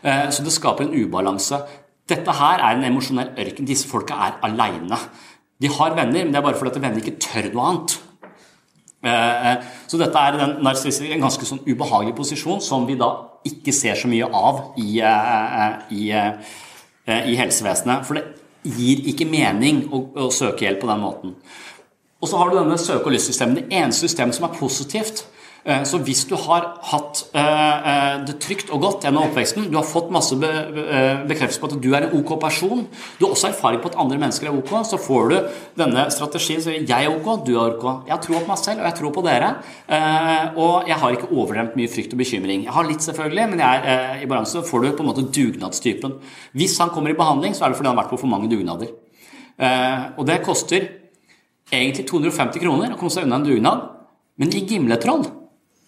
[0.04, 1.62] Eh, så det skaper en ubalanse.
[2.10, 3.66] Dette her er en emosjonell ørken.
[3.66, 5.00] Disse folka er aleine.
[5.62, 7.96] De har venner, men det er bare fordi at venner ikke tør noe annet.
[9.06, 13.12] Eh, eh, Så dette er den en ganske sånn ubehagelig posisjon som vi da
[13.46, 18.06] ikke ser så mye av i, eh, i, i helsevesenet.
[18.06, 18.26] For det
[18.66, 21.36] gir ikke mening å, å søke hjelp på den måten.
[22.22, 23.62] Og så har du denne søke- og lystsystemet.
[23.62, 25.26] Det eneste systemet som er positivt.
[25.66, 29.78] Eh, Så hvis du har hatt eh, eh, det trygt og godt gjennom oppveksten, du
[29.80, 32.84] har fått masse bekreftelse på at du er en ok person,
[33.18, 35.38] du har også erfaring på at andre mennesker er ok, så får du
[35.82, 38.06] denne strategien som sier 'jeg er ok, du er ok'.
[38.06, 39.56] Jeg har tro på meg selv, og jeg tror på dere.
[40.56, 42.64] Og jeg har ikke overdremt mye frykt og bekymring.
[42.66, 44.62] Jeg har litt, selvfølgelig, men jeg er i balanse.
[44.62, 46.14] Får du på en måte dugnadstypen.
[46.54, 48.50] Hvis han kommer i behandling, så er det fordi han har vært på for mange
[48.50, 48.90] dugnader.
[50.18, 50.88] Og det koster
[51.72, 53.82] egentlig 250 kroner å komme seg unna en dugnad.
[54.38, 55.26] Men i Gimletroll,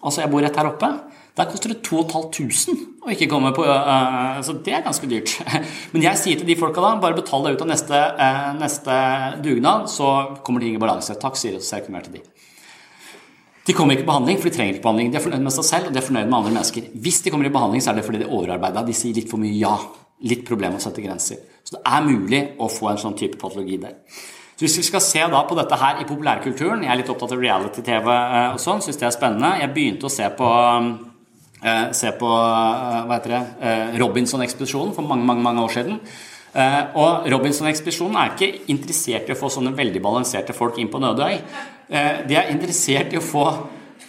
[0.02, 0.90] altså jeg bor rett her oppe,
[1.38, 5.36] der koster det 2500 å ikke komme på øh, Så det er ganske dyrt.
[5.92, 8.96] Men jeg sier til de folka da, bare betal deg ut av neste, øh, neste
[9.44, 10.08] dugnad, så
[10.46, 11.14] kommer ting i balanse.
[11.22, 12.24] Takk, sier jeg ikke mer til de.
[13.68, 15.12] De kommer ikke i behandling, for de trenger ikke behandling.
[15.12, 16.90] De er fornøyd med seg selv og de er fornøyd med andre mennesker.
[17.04, 18.82] Hvis de kommer i behandling, så er det fordi de er overarbeida.
[18.86, 19.76] De sier litt for mye ja.
[20.26, 21.38] Litt problem å sette grenser.
[21.62, 24.00] Så det er mulig å få en sånn type patologi der.
[24.58, 27.30] Så Hvis vi skal se da på dette her i populærkulturen Jeg er litt opptatt
[27.36, 29.52] av reality-TV eh, og sånn, syns det er spennende.
[29.60, 30.48] Jeg begynte å se på
[31.62, 33.42] eh, se på eh, hva heter det,
[34.02, 36.02] Robinson-ekspedisjonen for mange mange, mange år siden.
[36.98, 41.36] Og Robinson-ekspedisjonen er ikke interessert i å få sånne veldig balanserte folk inn på Nødøy.
[42.26, 43.44] De er interessert i å få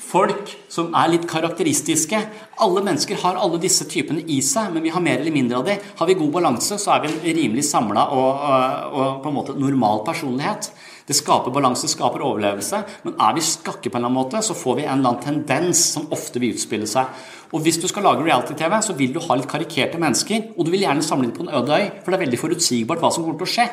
[0.10, 2.20] folk som er litt karakteristiske.
[2.64, 5.68] Alle mennesker har alle disse typene i seg, men vi har mer eller mindre av
[5.68, 5.80] det.
[6.00, 9.38] Har vi god balanse, så er vi en rimelig samla og, og, og på en
[9.38, 10.72] måte normal personlighet.
[11.10, 12.84] Det skaper balanse, skaper overlevelse.
[13.06, 15.24] Men er vi skakke på en eller annen måte, så får vi en eller annen
[15.26, 17.10] tendens som ofte vil utspille seg.
[17.50, 20.52] Og hvis du skal lage reality-TV, så vil du ha litt karikerte mennesker.
[20.56, 23.02] Og du vil gjerne samle dem på en øde øy, for det er veldig forutsigbart
[23.02, 23.66] hva som kommer til å skje.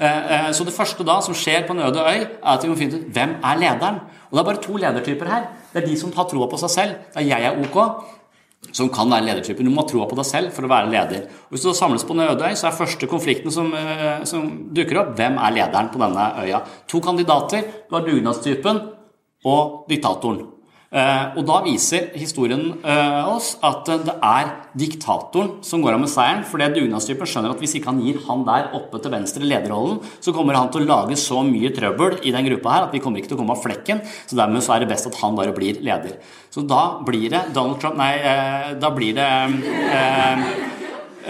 [0.00, 2.68] Eh, eh, Så det første da som skjer på en øde øy, er at vi
[2.68, 4.00] må finne ut hvem er lederen.
[4.30, 5.42] Og det er bare to ledertyper her.
[5.72, 6.94] Det er de som har troa på seg selv.
[7.14, 7.76] Det er jeg er ok,
[8.72, 9.64] som kan være ledertypen.
[9.64, 11.26] Du må ha troa på deg selv for å være leder.
[11.48, 14.70] Og hvis du samles på en øde øy, så er første konflikten som, eh, som
[14.72, 16.62] dukker opp, hvem er lederen på denne øya?
[16.88, 17.62] To kandidater.
[17.90, 18.80] Du har dugnadstypen
[19.44, 20.46] og diktatoren.
[20.90, 26.10] Eh, og da viser historien eh, oss at det er diktatoren som går av med
[26.10, 26.42] seieren.
[26.48, 30.00] For det dugnadstypen skjønner at hvis ikke han gir han der oppe til venstre lederrollen,
[30.18, 33.02] så kommer han til å lage så mye trøbbel i den gruppa her at vi
[33.04, 34.02] kommer ikke til å komme av flekken.
[34.26, 36.18] Så dermed så er det best at han bare blir leder.
[36.50, 39.30] Så da blir det Donald Trump Nei, eh, da blir det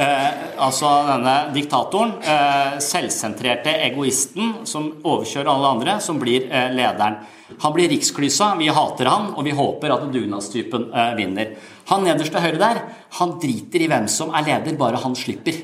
[0.00, 0.30] Eh,
[0.62, 7.18] altså denne diktatoren, eh, selvsentrerte egoisten som overkjører alle andre, som blir eh, lederen.
[7.60, 11.54] Han blir riksklysa, vi hater han, og vi håper at dugnadstypen eh, vinner.
[11.90, 12.82] Han nederst til høyre der,
[13.18, 15.58] han driter i hvem som er leder, bare han slipper.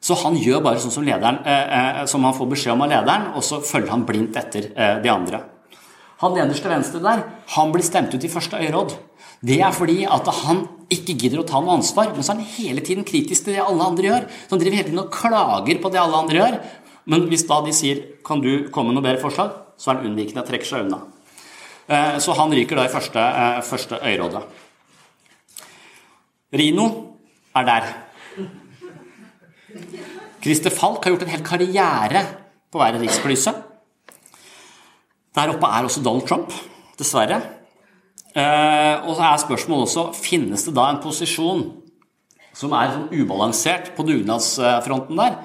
[0.00, 2.92] Så han gjør bare sånn som, lederen, eh, eh, som han får beskjed om av
[2.92, 5.42] lederen, og så følger han blindt etter eh, de andre.
[6.22, 7.24] Han nederst til venstre der,
[7.56, 8.94] han blir stemt ut i første øyeråd.
[9.46, 10.62] Det er fordi at han
[10.92, 13.64] ikke gidder å ta noe ansvar, men så er han hele tiden kritisk til det
[13.64, 14.28] alle andre gjør.
[14.46, 16.56] Så han driver hele tiden og klager på det alle andre gjør.
[17.12, 20.06] Men hvis da de sier 'kan du komme med noe bedre forslag', så er han
[20.06, 21.02] unnvikende og trekker seg unna.
[21.88, 24.42] Eh, Så han ryker da i første, eh, første øyerådet.
[26.52, 26.86] Rino
[27.54, 27.82] er der.
[30.42, 32.26] Christer Falk har gjort en hel karriere
[32.70, 33.54] på å være riksplyse.
[35.34, 36.52] Der oppe er også Donald Trump,
[36.98, 37.42] dessverre.
[38.34, 41.82] Eh, og så er spørsmålet også finnes det da en posisjon
[42.54, 45.36] som er sånn ubalansert på dugnadsfronten der.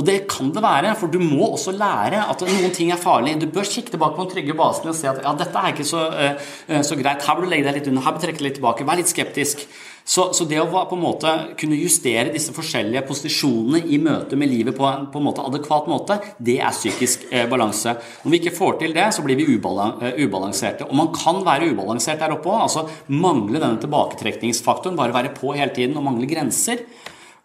[0.00, 3.36] Og det kan det være, for du må også lære at noen ting er farlig.
[3.36, 5.84] Du bør kikke tilbake på den trygge basen og se at ja, dette er ikke
[5.84, 7.26] så, uh, så greit.
[7.26, 8.86] Her bør du legge deg litt under, her bør du trekke litt tilbake.
[8.88, 9.66] Vær litt skeptisk.
[10.10, 14.50] Så, så, det å på en måte kunne justere disse forskjellige posisjonene i møte med
[14.50, 17.92] livet på en, på en måte adekvat måte, det er psykisk eh, balanse.
[18.24, 20.88] Når vi ikke får til det, så blir vi ubalan eh, ubalanserte.
[20.88, 22.64] Og man kan være ubalansert der oppe òg.
[22.64, 26.82] Altså mangle denne tilbaketrekningsfaktoren, bare være på hele tiden og mangle grenser.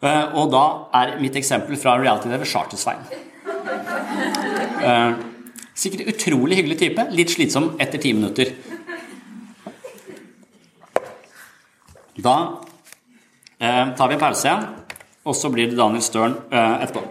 [0.03, 0.65] Eh, og da
[0.99, 3.05] er mitt eksempel fra reality-TV Charter-Svein.
[4.85, 5.11] Eh,
[5.75, 8.51] sikkert utrolig hyggelig type, litt slitsom etter ti minutter.
[12.15, 12.35] Da
[13.59, 14.67] eh, tar vi en pause igjen,
[15.25, 17.03] og så blir det Daniel Stern eh, etterpå.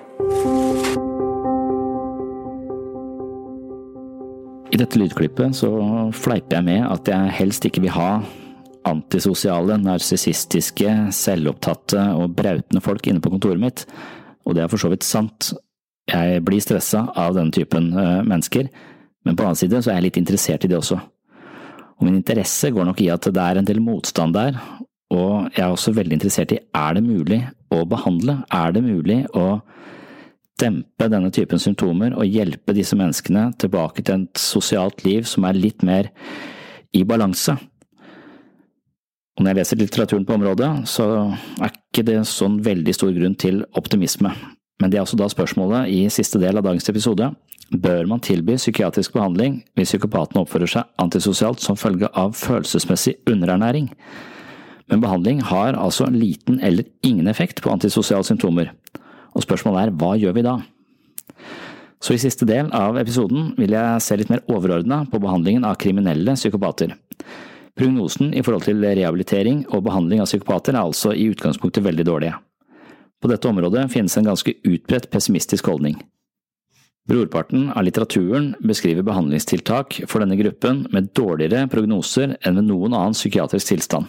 [4.74, 5.70] I dette lydklippet så
[6.16, 8.09] fleiper jeg med at jeg helst ikke vil ha
[8.89, 13.85] antisosiale, narsissistiske, selvopptatte og brautende folk inne på kontoret mitt,
[14.45, 15.53] og det er for så vidt sant.
[16.11, 18.68] Jeg blir stressa av denne typen uh, mennesker,
[19.24, 20.99] men på den annen side så er jeg litt interessert i det også.
[21.95, 24.59] Og min interesse går nok i at det er en del motstand der,
[25.14, 27.41] og jeg er også veldig interessert i er det mulig
[27.72, 29.61] å behandle, er det mulig å
[30.61, 35.59] dempe denne typen symptomer og hjelpe disse menneskene tilbake til et sosialt liv som er
[35.59, 36.11] litt mer
[36.95, 37.57] i balanse.
[39.35, 41.07] Og når jeg leser litteraturen på området, så
[41.59, 44.30] er ikke det sånn veldig stor grunn til optimisme.
[44.82, 47.32] Men det er også da spørsmålet i siste del av dagens episode.
[47.74, 53.89] Bør man tilby psykiatrisk behandling hvis psykopaten oppfører seg antisosialt som følge av følelsesmessig underernæring?
[54.93, 58.70] Men behandling har altså liten eller ingen effekt på antisosiale symptomer.
[59.35, 60.59] Og spørsmålet er hva gjør vi da?
[62.05, 65.78] Så i siste del av episoden vil jeg se litt mer overordna på behandlingen av
[65.80, 66.93] kriminelle psykopater.
[67.74, 72.32] Prognosen i forhold til rehabilitering og behandling av psykopater er altså i utgangspunktet veldig dårlig.
[73.18, 75.96] På dette området finnes en ganske utbredt pessimistisk holdning.
[77.08, 83.16] Brorparten av litteraturen beskriver behandlingstiltak for denne gruppen med dårligere prognoser enn ved noen annen
[83.16, 84.06] psykiatrisk tilstand.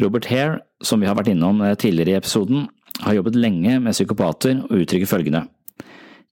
[0.00, 2.66] Robert Hare, som vi har vært innom tidligere i episoden,
[3.04, 5.44] har jobbet lenge med psykopater og uttrykker følgende.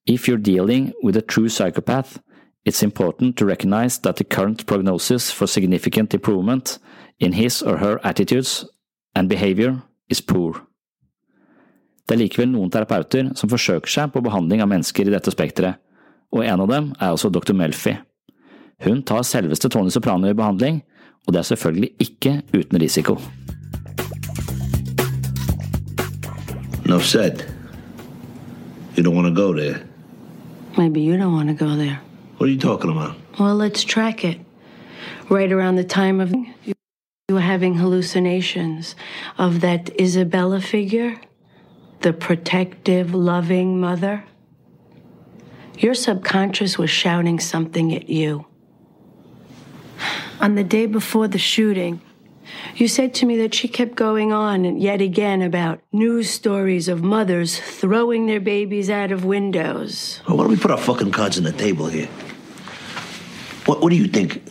[0.06, 2.18] If you're dealing with a true psychopath,
[2.64, 6.78] it's important to recognize that the current prognosis for significant improvement
[7.18, 8.64] in his or her attitudes
[9.14, 10.66] and behavior is poor.
[12.06, 15.78] Det er likevel noen terapeuter som forsøker seg på behandling av mennesker i dette spekteret,
[16.34, 17.54] og en av dem er også dr.
[17.54, 17.94] Melfi.
[18.82, 20.80] Hun tar selveste Tony Soprano i behandling,
[21.26, 23.18] og det er selvfølgelig ikke uten risiko.
[26.84, 27.44] Enough said.
[28.96, 29.86] You don't want to go there.
[30.76, 32.00] Maybe you don't want to go there.
[32.40, 33.16] What are you talking about?
[33.38, 34.40] Well, let's track it.
[35.28, 36.74] Right around the time of you
[37.28, 38.96] were having hallucinations
[39.36, 41.20] of that Isabella figure,
[42.00, 44.24] the protective, loving mother.
[45.76, 48.46] Your subconscious was shouting something at you.
[50.40, 52.00] On the day before the shooting,
[52.74, 56.88] you said to me that she kept going on and yet again about news stories
[56.88, 60.22] of mothers throwing their babies out of windows.
[60.26, 62.08] Well, why don't we put our fucking cards on the table here?
[63.66, 64.42] What, what do you think?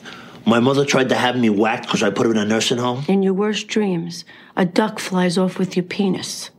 [0.46, 3.04] My mother tried to have me whacked because I put her in a nursing home?
[3.08, 6.50] In your worst dreams, a duck flies off with your penis.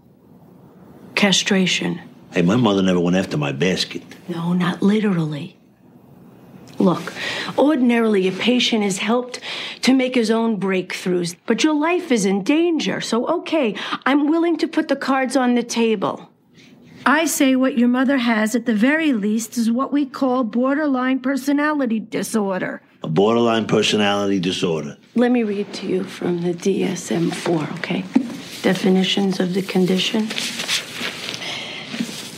[1.14, 2.00] Castration.
[2.32, 4.02] Hey, my mother never went after my basket.
[4.28, 5.56] No, not literally.
[6.78, 7.12] Look,
[7.58, 9.40] ordinarily a patient is helped
[9.82, 13.02] to make his own breakthroughs, but your life is in danger.
[13.02, 13.74] So, okay,
[14.06, 16.29] I'm willing to put the cards on the table.
[17.06, 21.20] I say what your mother has, at the very least, is what we call borderline
[21.20, 22.82] personality disorder.
[23.02, 24.98] A borderline personality disorder.
[25.14, 28.04] Let me read to you from the DSM 4, okay?
[28.62, 30.28] Definitions of the condition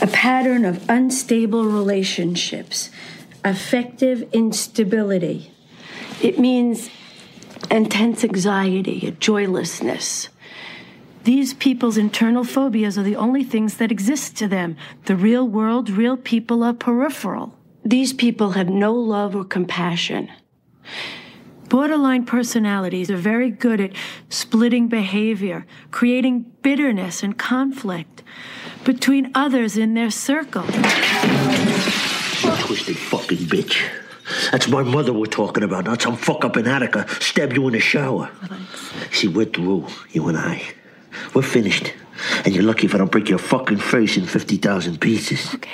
[0.02, 2.90] a pattern of unstable relationships,
[3.44, 5.52] affective instability.
[6.20, 6.90] It means
[7.70, 10.28] intense anxiety, a joylessness.
[11.24, 14.76] These people's internal phobias are the only things that exist to them.
[15.04, 17.56] The real world, real people are peripheral.
[17.84, 20.30] These people have no love or compassion.
[21.68, 23.92] Borderline personalities are very good at
[24.28, 28.22] splitting behavior, creating bitterness and conflict
[28.84, 30.64] between others in their circle.
[32.58, 33.88] Twisted fucking bitch.
[34.50, 37.74] That's my mother we're talking about, not some fuck up in Attica stabbed you in
[37.74, 38.30] the shower.
[39.12, 40.62] See, we're through, you and I.
[41.34, 41.92] We're finished.
[42.44, 45.54] And you're lucky if I don't break your fucking face in 50,000 pieces.
[45.54, 45.70] Okay.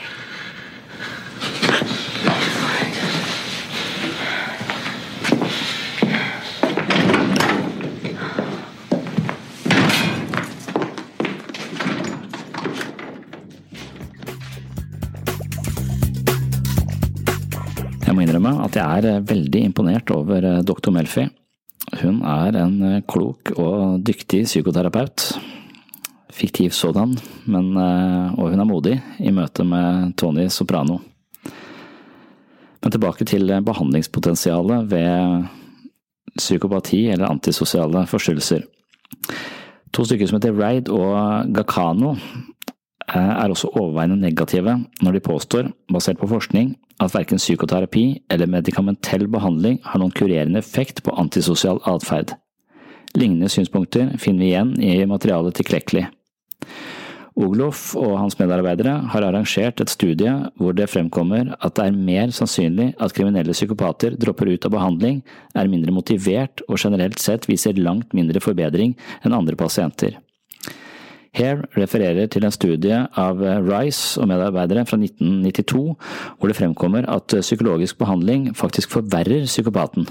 [18.08, 20.94] Jeg må innrømme at jeg er eh, veldig imponert over eh, Dr.
[20.94, 21.26] Melfi.
[21.98, 25.32] Hun er en klok og dyktig psykoterapeut.
[26.30, 27.16] Fiktiv sådan,
[27.50, 30.98] men, og hun er modig i møte med Tony Soprano.
[32.82, 35.46] Men tilbake til behandlingspotensialet ved
[36.38, 38.62] psykopati eller antisosiale forstyrrelser.
[39.92, 42.14] To stykker som heter Raid og Gakano
[43.16, 49.28] er også overveiende negative når de påstår, basert på forskning, at verken psykoterapi eller medikamentell
[49.30, 52.34] behandling har noen kurerende effekt på antisosial atferd.
[53.16, 56.04] Lignende synspunkter finner vi igjen i materialet til Klekli.
[57.38, 62.32] Ogloff og hans medarbeidere har arrangert et studie hvor det fremkommer at det er mer
[62.34, 65.20] sannsynlig at kriminelle psykopater dropper ut av behandling,
[65.54, 70.18] er mindre motivert og generelt sett viser langt mindre forbedring enn andre pasienter.
[71.36, 75.82] Hare refererer til en studie av Rice og medarbeidere fra 1992
[76.38, 80.08] hvor det fremkommer at psykologisk behandling faktisk forverrer psykopaten.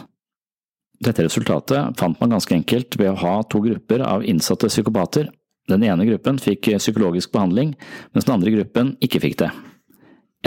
[1.03, 5.29] Dette resultatet fant man ganske enkelt ved å ha to grupper av innsatte psykopater
[5.67, 7.73] den ene gruppen fikk psykologisk behandling,
[8.15, 9.49] mens den andre gruppen ikke fikk det.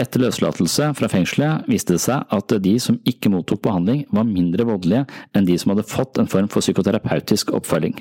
[0.01, 4.65] Etter løslatelse fra fengselet viste det seg at de som ikke mottok behandling, var mindre
[4.65, 5.03] voldelige
[5.37, 7.99] enn de som hadde fått en form for psykoterapeutisk oppfølging.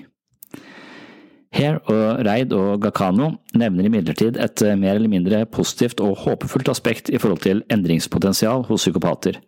[1.51, 7.11] Hare og Reid og Gakano nevner imidlertid et mer eller mindre positivt og håpefullt aspekt
[7.11, 9.41] i forhold til endringspotensial hos psykopater.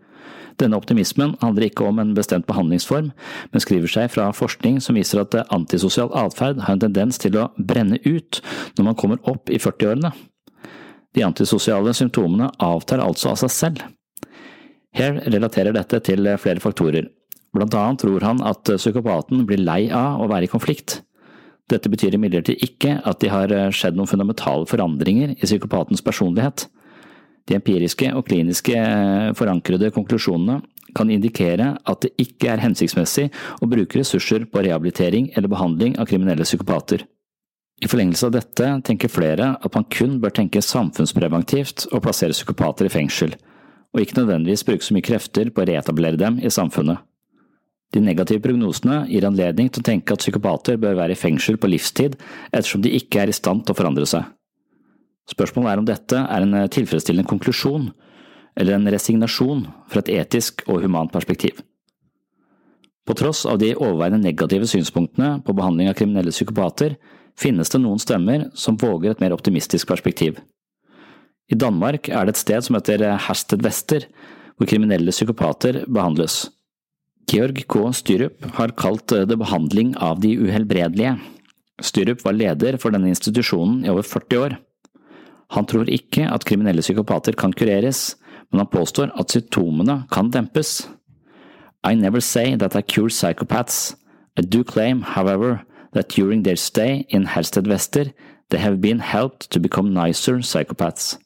[0.60, 3.12] Denne optimismen handler ikke om en bestemt behandlingsform,
[3.52, 7.48] men skriver seg fra forskning som viser at antisosial atferd har en tendens til å
[7.56, 8.42] brenne ut
[8.76, 10.12] når man kommer opp i 40-årene.
[11.12, 13.86] De antisosiale symptomene avtar altså av seg selv.
[14.96, 17.08] Hare relaterer dette til flere faktorer.
[17.52, 21.00] Blant annet tror han at psykopaten blir lei av å være i konflikt.
[21.72, 26.66] Dette betyr imidlertid ikke at de har skjedd noen fundamentale forandringer i psykopatens personlighet.
[27.48, 30.60] De empiriske og kliniske eh, forankrede konklusjonene
[30.96, 33.30] kan indikere at det ikke er hensiktsmessig
[33.64, 37.06] å bruke ressurser på rehabilitering eller behandling av kriminelle psykopater.
[37.82, 42.86] I forlengelse av dette tenker flere at man kun bør tenke samfunnspreventivt og plassere psykopater
[42.86, 43.32] i fengsel,
[43.92, 47.02] og ikke nødvendigvis bruke så mye krefter på å reetablere dem i samfunnet.
[47.92, 51.68] De negative prognosene gir anledning til å tenke at psykopater bør være i fengsel på
[51.68, 52.16] livstid
[52.50, 54.24] ettersom de ikke er i stand til å forandre seg.
[55.28, 57.90] Spørsmålet er om dette er en eh, tilfredsstillende konklusjon,
[58.58, 61.60] eller en resignasjon fra et etisk og humant perspektiv.
[63.08, 66.96] På tross av de overveiende negative synspunktene på behandling av kriminelle psykopater,
[67.38, 70.38] finnes det noen stemmer som våger et mer optimistisk perspektiv.
[71.50, 74.06] I Danmark er det et sted som heter Hersted Wester,
[74.56, 76.44] hvor kriminelle psykopater behandles.
[77.32, 77.80] Georg K.
[77.96, 81.14] Styrup har kalt det behandling av de uhelbredelige.
[81.80, 84.56] Styrup var leder for denne institusjonen i over 40 år.
[85.56, 88.18] Han tror ikke at kriminelle psykopater kan kureres,
[88.52, 90.82] men han påstår at symptomene kan dempes.
[91.82, 93.96] I never say that I cure psychopaths.
[94.36, 98.12] I do claim, however, that during their stay in Hersted Wester,
[98.50, 101.16] they have been helped to become nicer psychopaths.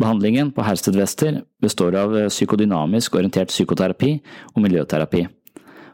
[0.00, 4.16] Behandlingen på Hersted Wester består av psykodynamisk orientert psykoterapi
[4.50, 5.22] og miljøterapi,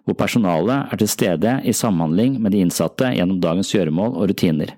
[0.08, 4.72] hvor personalet er til stede i samhandling med de innsatte gjennom dagens gjøremål og rutiner.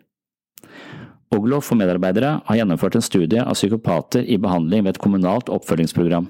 [1.32, 6.26] Ogloff og medarbeidere har gjennomført en studie av psykopater i behandling ved et kommunalt oppfølgingsprogram.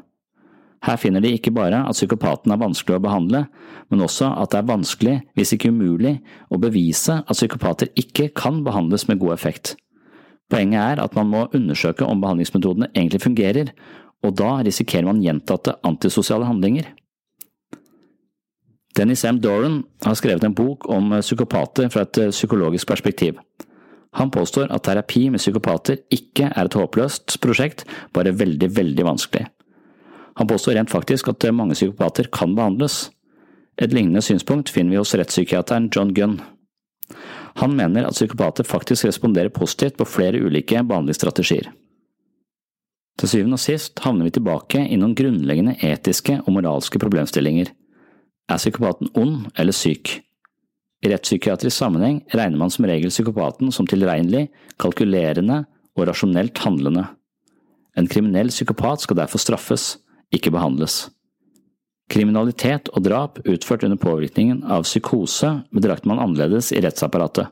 [0.83, 3.45] Her finner de ikke bare at psykopaten er vanskelig å behandle,
[3.91, 6.17] men også at det er vanskelig, hvis ikke umulig,
[6.51, 9.77] å bevise at psykopater ikke kan behandles med god effekt.
[10.53, 13.73] Poenget er at man må undersøke om behandlingsmetodene egentlig fungerer,
[14.23, 16.91] og da risikerer man gjentatte antisosiale handlinger.
[18.93, 19.41] Dennis M.
[19.41, 23.41] Doran har skrevet en bok om psykopater fra et psykologisk perspektiv.
[24.21, 29.47] Han påstår at terapi med psykopater ikke er et håpløst prosjekt, bare veldig, veldig vanskelig.
[30.37, 33.07] Han påstår rent faktisk at mange psykopater kan behandles.
[33.81, 36.43] Et lignende synspunkt finner vi hos rettspsykiateren John Gunn.
[37.61, 41.69] Han mener at psykopater faktisk responderer positivt på flere ulike behandlingsstrategier.
[43.21, 47.69] Til syvende og sist havner vi tilbake i noen grunnleggende etiske og moralske problemstillinger.
[48.49, 50.17] Er psykopaten ond eller syk?
[51.03, 54.49] I rettspsykiatrisk sammenheng regner man som regel psykopaten som tilregnelig,
[54.81, 55.65] kalkulerende
[55.99, 57.05] og rasjonelt handlende.
[57.99, 59.99] En kriminell psykopat skal derfor straffes,
[60.33, 61.11] ikke behandles.
[62.13, 67.49] Kriminalitet og drap utført under påvirkningen av psykose bedrakter man annerledes i rettsapparatet.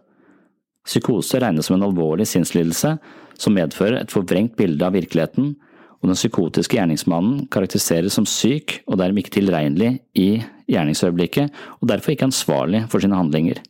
[0.84, 2.94] Psykose regnes som en alvorlig sinnslidelse
[3.40, 5.54] som medfører et forvrengt bilde av virkeligheten
[6.00, 11.50] og den psykotiske gjerningsmannen karakteriseres som syk og dermed ikke tilregnelig i gjerningsøyeblikket,
[11.80, 13.60] og derfor ikke ansvarlig for sine handlinger.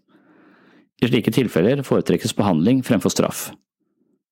[1.00, 3.48] I slike tilfeller foretrekkes behandling fremfor straff.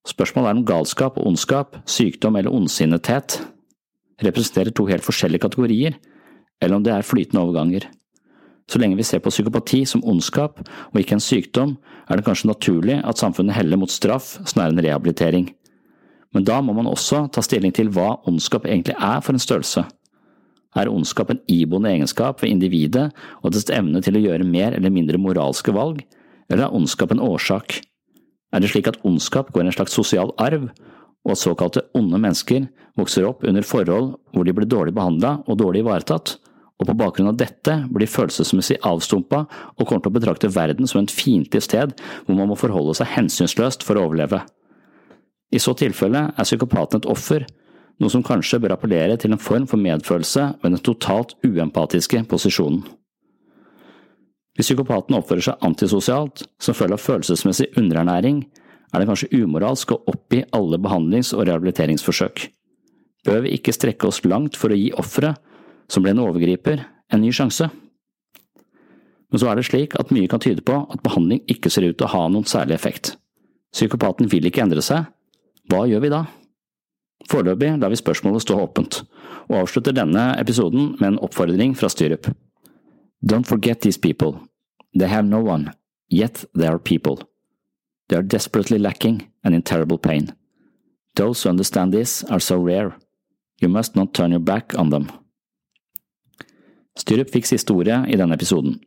[0.06, 3.40] Spørsmålet er om galskap og ondskap, sykdom eller ondsinnethet
[4.24, 5.98] representerer to helt forskjellige kategorier,
[6.60, 7.88] eller om det er flytende overganger.
[8.68, 11.76] Så lenge vi ser på psykopati som ondskap og ikke en sykdom,
[12.08, 15.46] er det kanskje naturlig at samfunnet heller mot straff snarere enn rehabilitering.
[16.36, 19.86] Men da må man også ta stilling til hva ondskap egentlig er for en størrelse.
[20.76, 23.06] Er ondskap en iboende egenskap ved individet
[23.40, 26.02] og dets evne til å gjøre mer eller mindre moralske valg,
[26.52, 27.80] eller er ondskap en årsak?
[28.52, 30.68] Er det slik at ondskap går i en slags sosial arv,
[31.24, 32.68] og at såkalte onde mennesker
[33.00, 36.36] vokser opp under forhold hvor de blir dårlig behandla og dårlig ivaretatt,
[36.78, 41.02] og på bakgrunn av dette blir følelsesmessig avstumpa og kommer til å betrakte verden som
[41.02, 44.44] et fiendtlig sted hvor man må forholde seg hensynsløst for å overleve.
[45.50, 47.46] I så tilfelle er psykopaten et offer,
[47.98, 52.84] noe som kanskje bør appellere til en form for medfølelse ved den totalt uempatiske posisjonen.
[54.58, 58.42] Hvis psykopaten oppfører seg antisosialt som følge av følelsesmessig underernæring,
[58.92, 62.48] er det kanskje umoralsk å oppgi alle behandlings- og rehabiliteringsforsøk.
[63.26, 65.38] Bør vi ikke strekke oss langt for å gi offeret,
[65.90, 67.68] som ble en overgriper, en ny sjanse?
[69.28, 71.98] Men så er det slik at mye kan tyde på at behandling ikke ser ut
[71.98, 73.16] til å ha noen særlig effekt.
[73.76, 75.08] Psykopaten vil ikke endre seg.
[75.68, 76.22] Hva gjør vi da?
[77.28, 79.02] Foreløpig lar vi spørsmålet stå åpent,
[79.50, 82.30] og avslutter denne episoden med en oppfordring fra Styrup.
[83.20, 84.38] Don't forget these people.
[84.94, 85.72] They have no one,
[86.08, 87.18] yet they are people.
[88.08, 90.32] They are desperately lacking and in terrible pain.
[91.16, 92.96] Those who understand this are so rare.
[93.60, 95.10] You must not turn your back on them.
[96.98, 98.78] Styrup fikk siste ordet i denne episoden.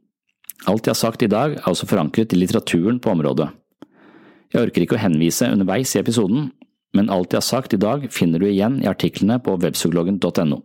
[0.70, 3.50] Alt jeg har sagt i dag er også forankret i litteraturen på området.
[4.52, 6.50] Jeg orker ikke å henvise underveis i episoden,
[6.94, 10.60] men alt jeg har sagt i dag finner du igjen i artiklene på webpsykologen.no.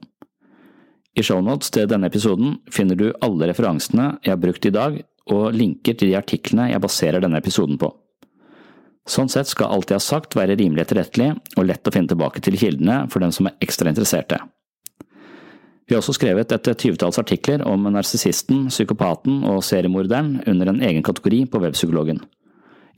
[1.17, 4.99] I shownotes til denne episoden finner du alle referansene jeg har brukt i dag,
[5.33, 7.89] og linker til de artiklene jeg baserer denne episoden på.
[9.07, 12.43] Sånn sett skal alt jeg har sagt være rimelig etterrettelig og lett å finne tilbake
[12.43, 14.39] til kildene for dem som er ekstra interesserte.
[15.87, 21.05] Vi har også skrevet et tyvetalls artikler om narsissisten, psykopaten og seriemorderen under en egen
[21.07, 22.19] kategori på Webpsykologen.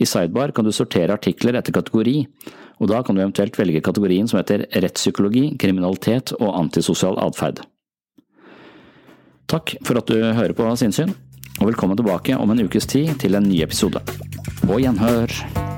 [0.01, 2.23] I Sidebar kan du sortere artikler etter kategori,
[2.81, 7.61] og da kan du eventuelt velge kategorien som heter rettspsykologi, kriminalitet og antisosial atferd.
[9.49, 11.13] Takk for at du hører på Sinnsyn,
[11.59, 14.01] og velkommen tilbake om en ukes tid til en ny episode.
[14.65, 15.78] På gjenhør!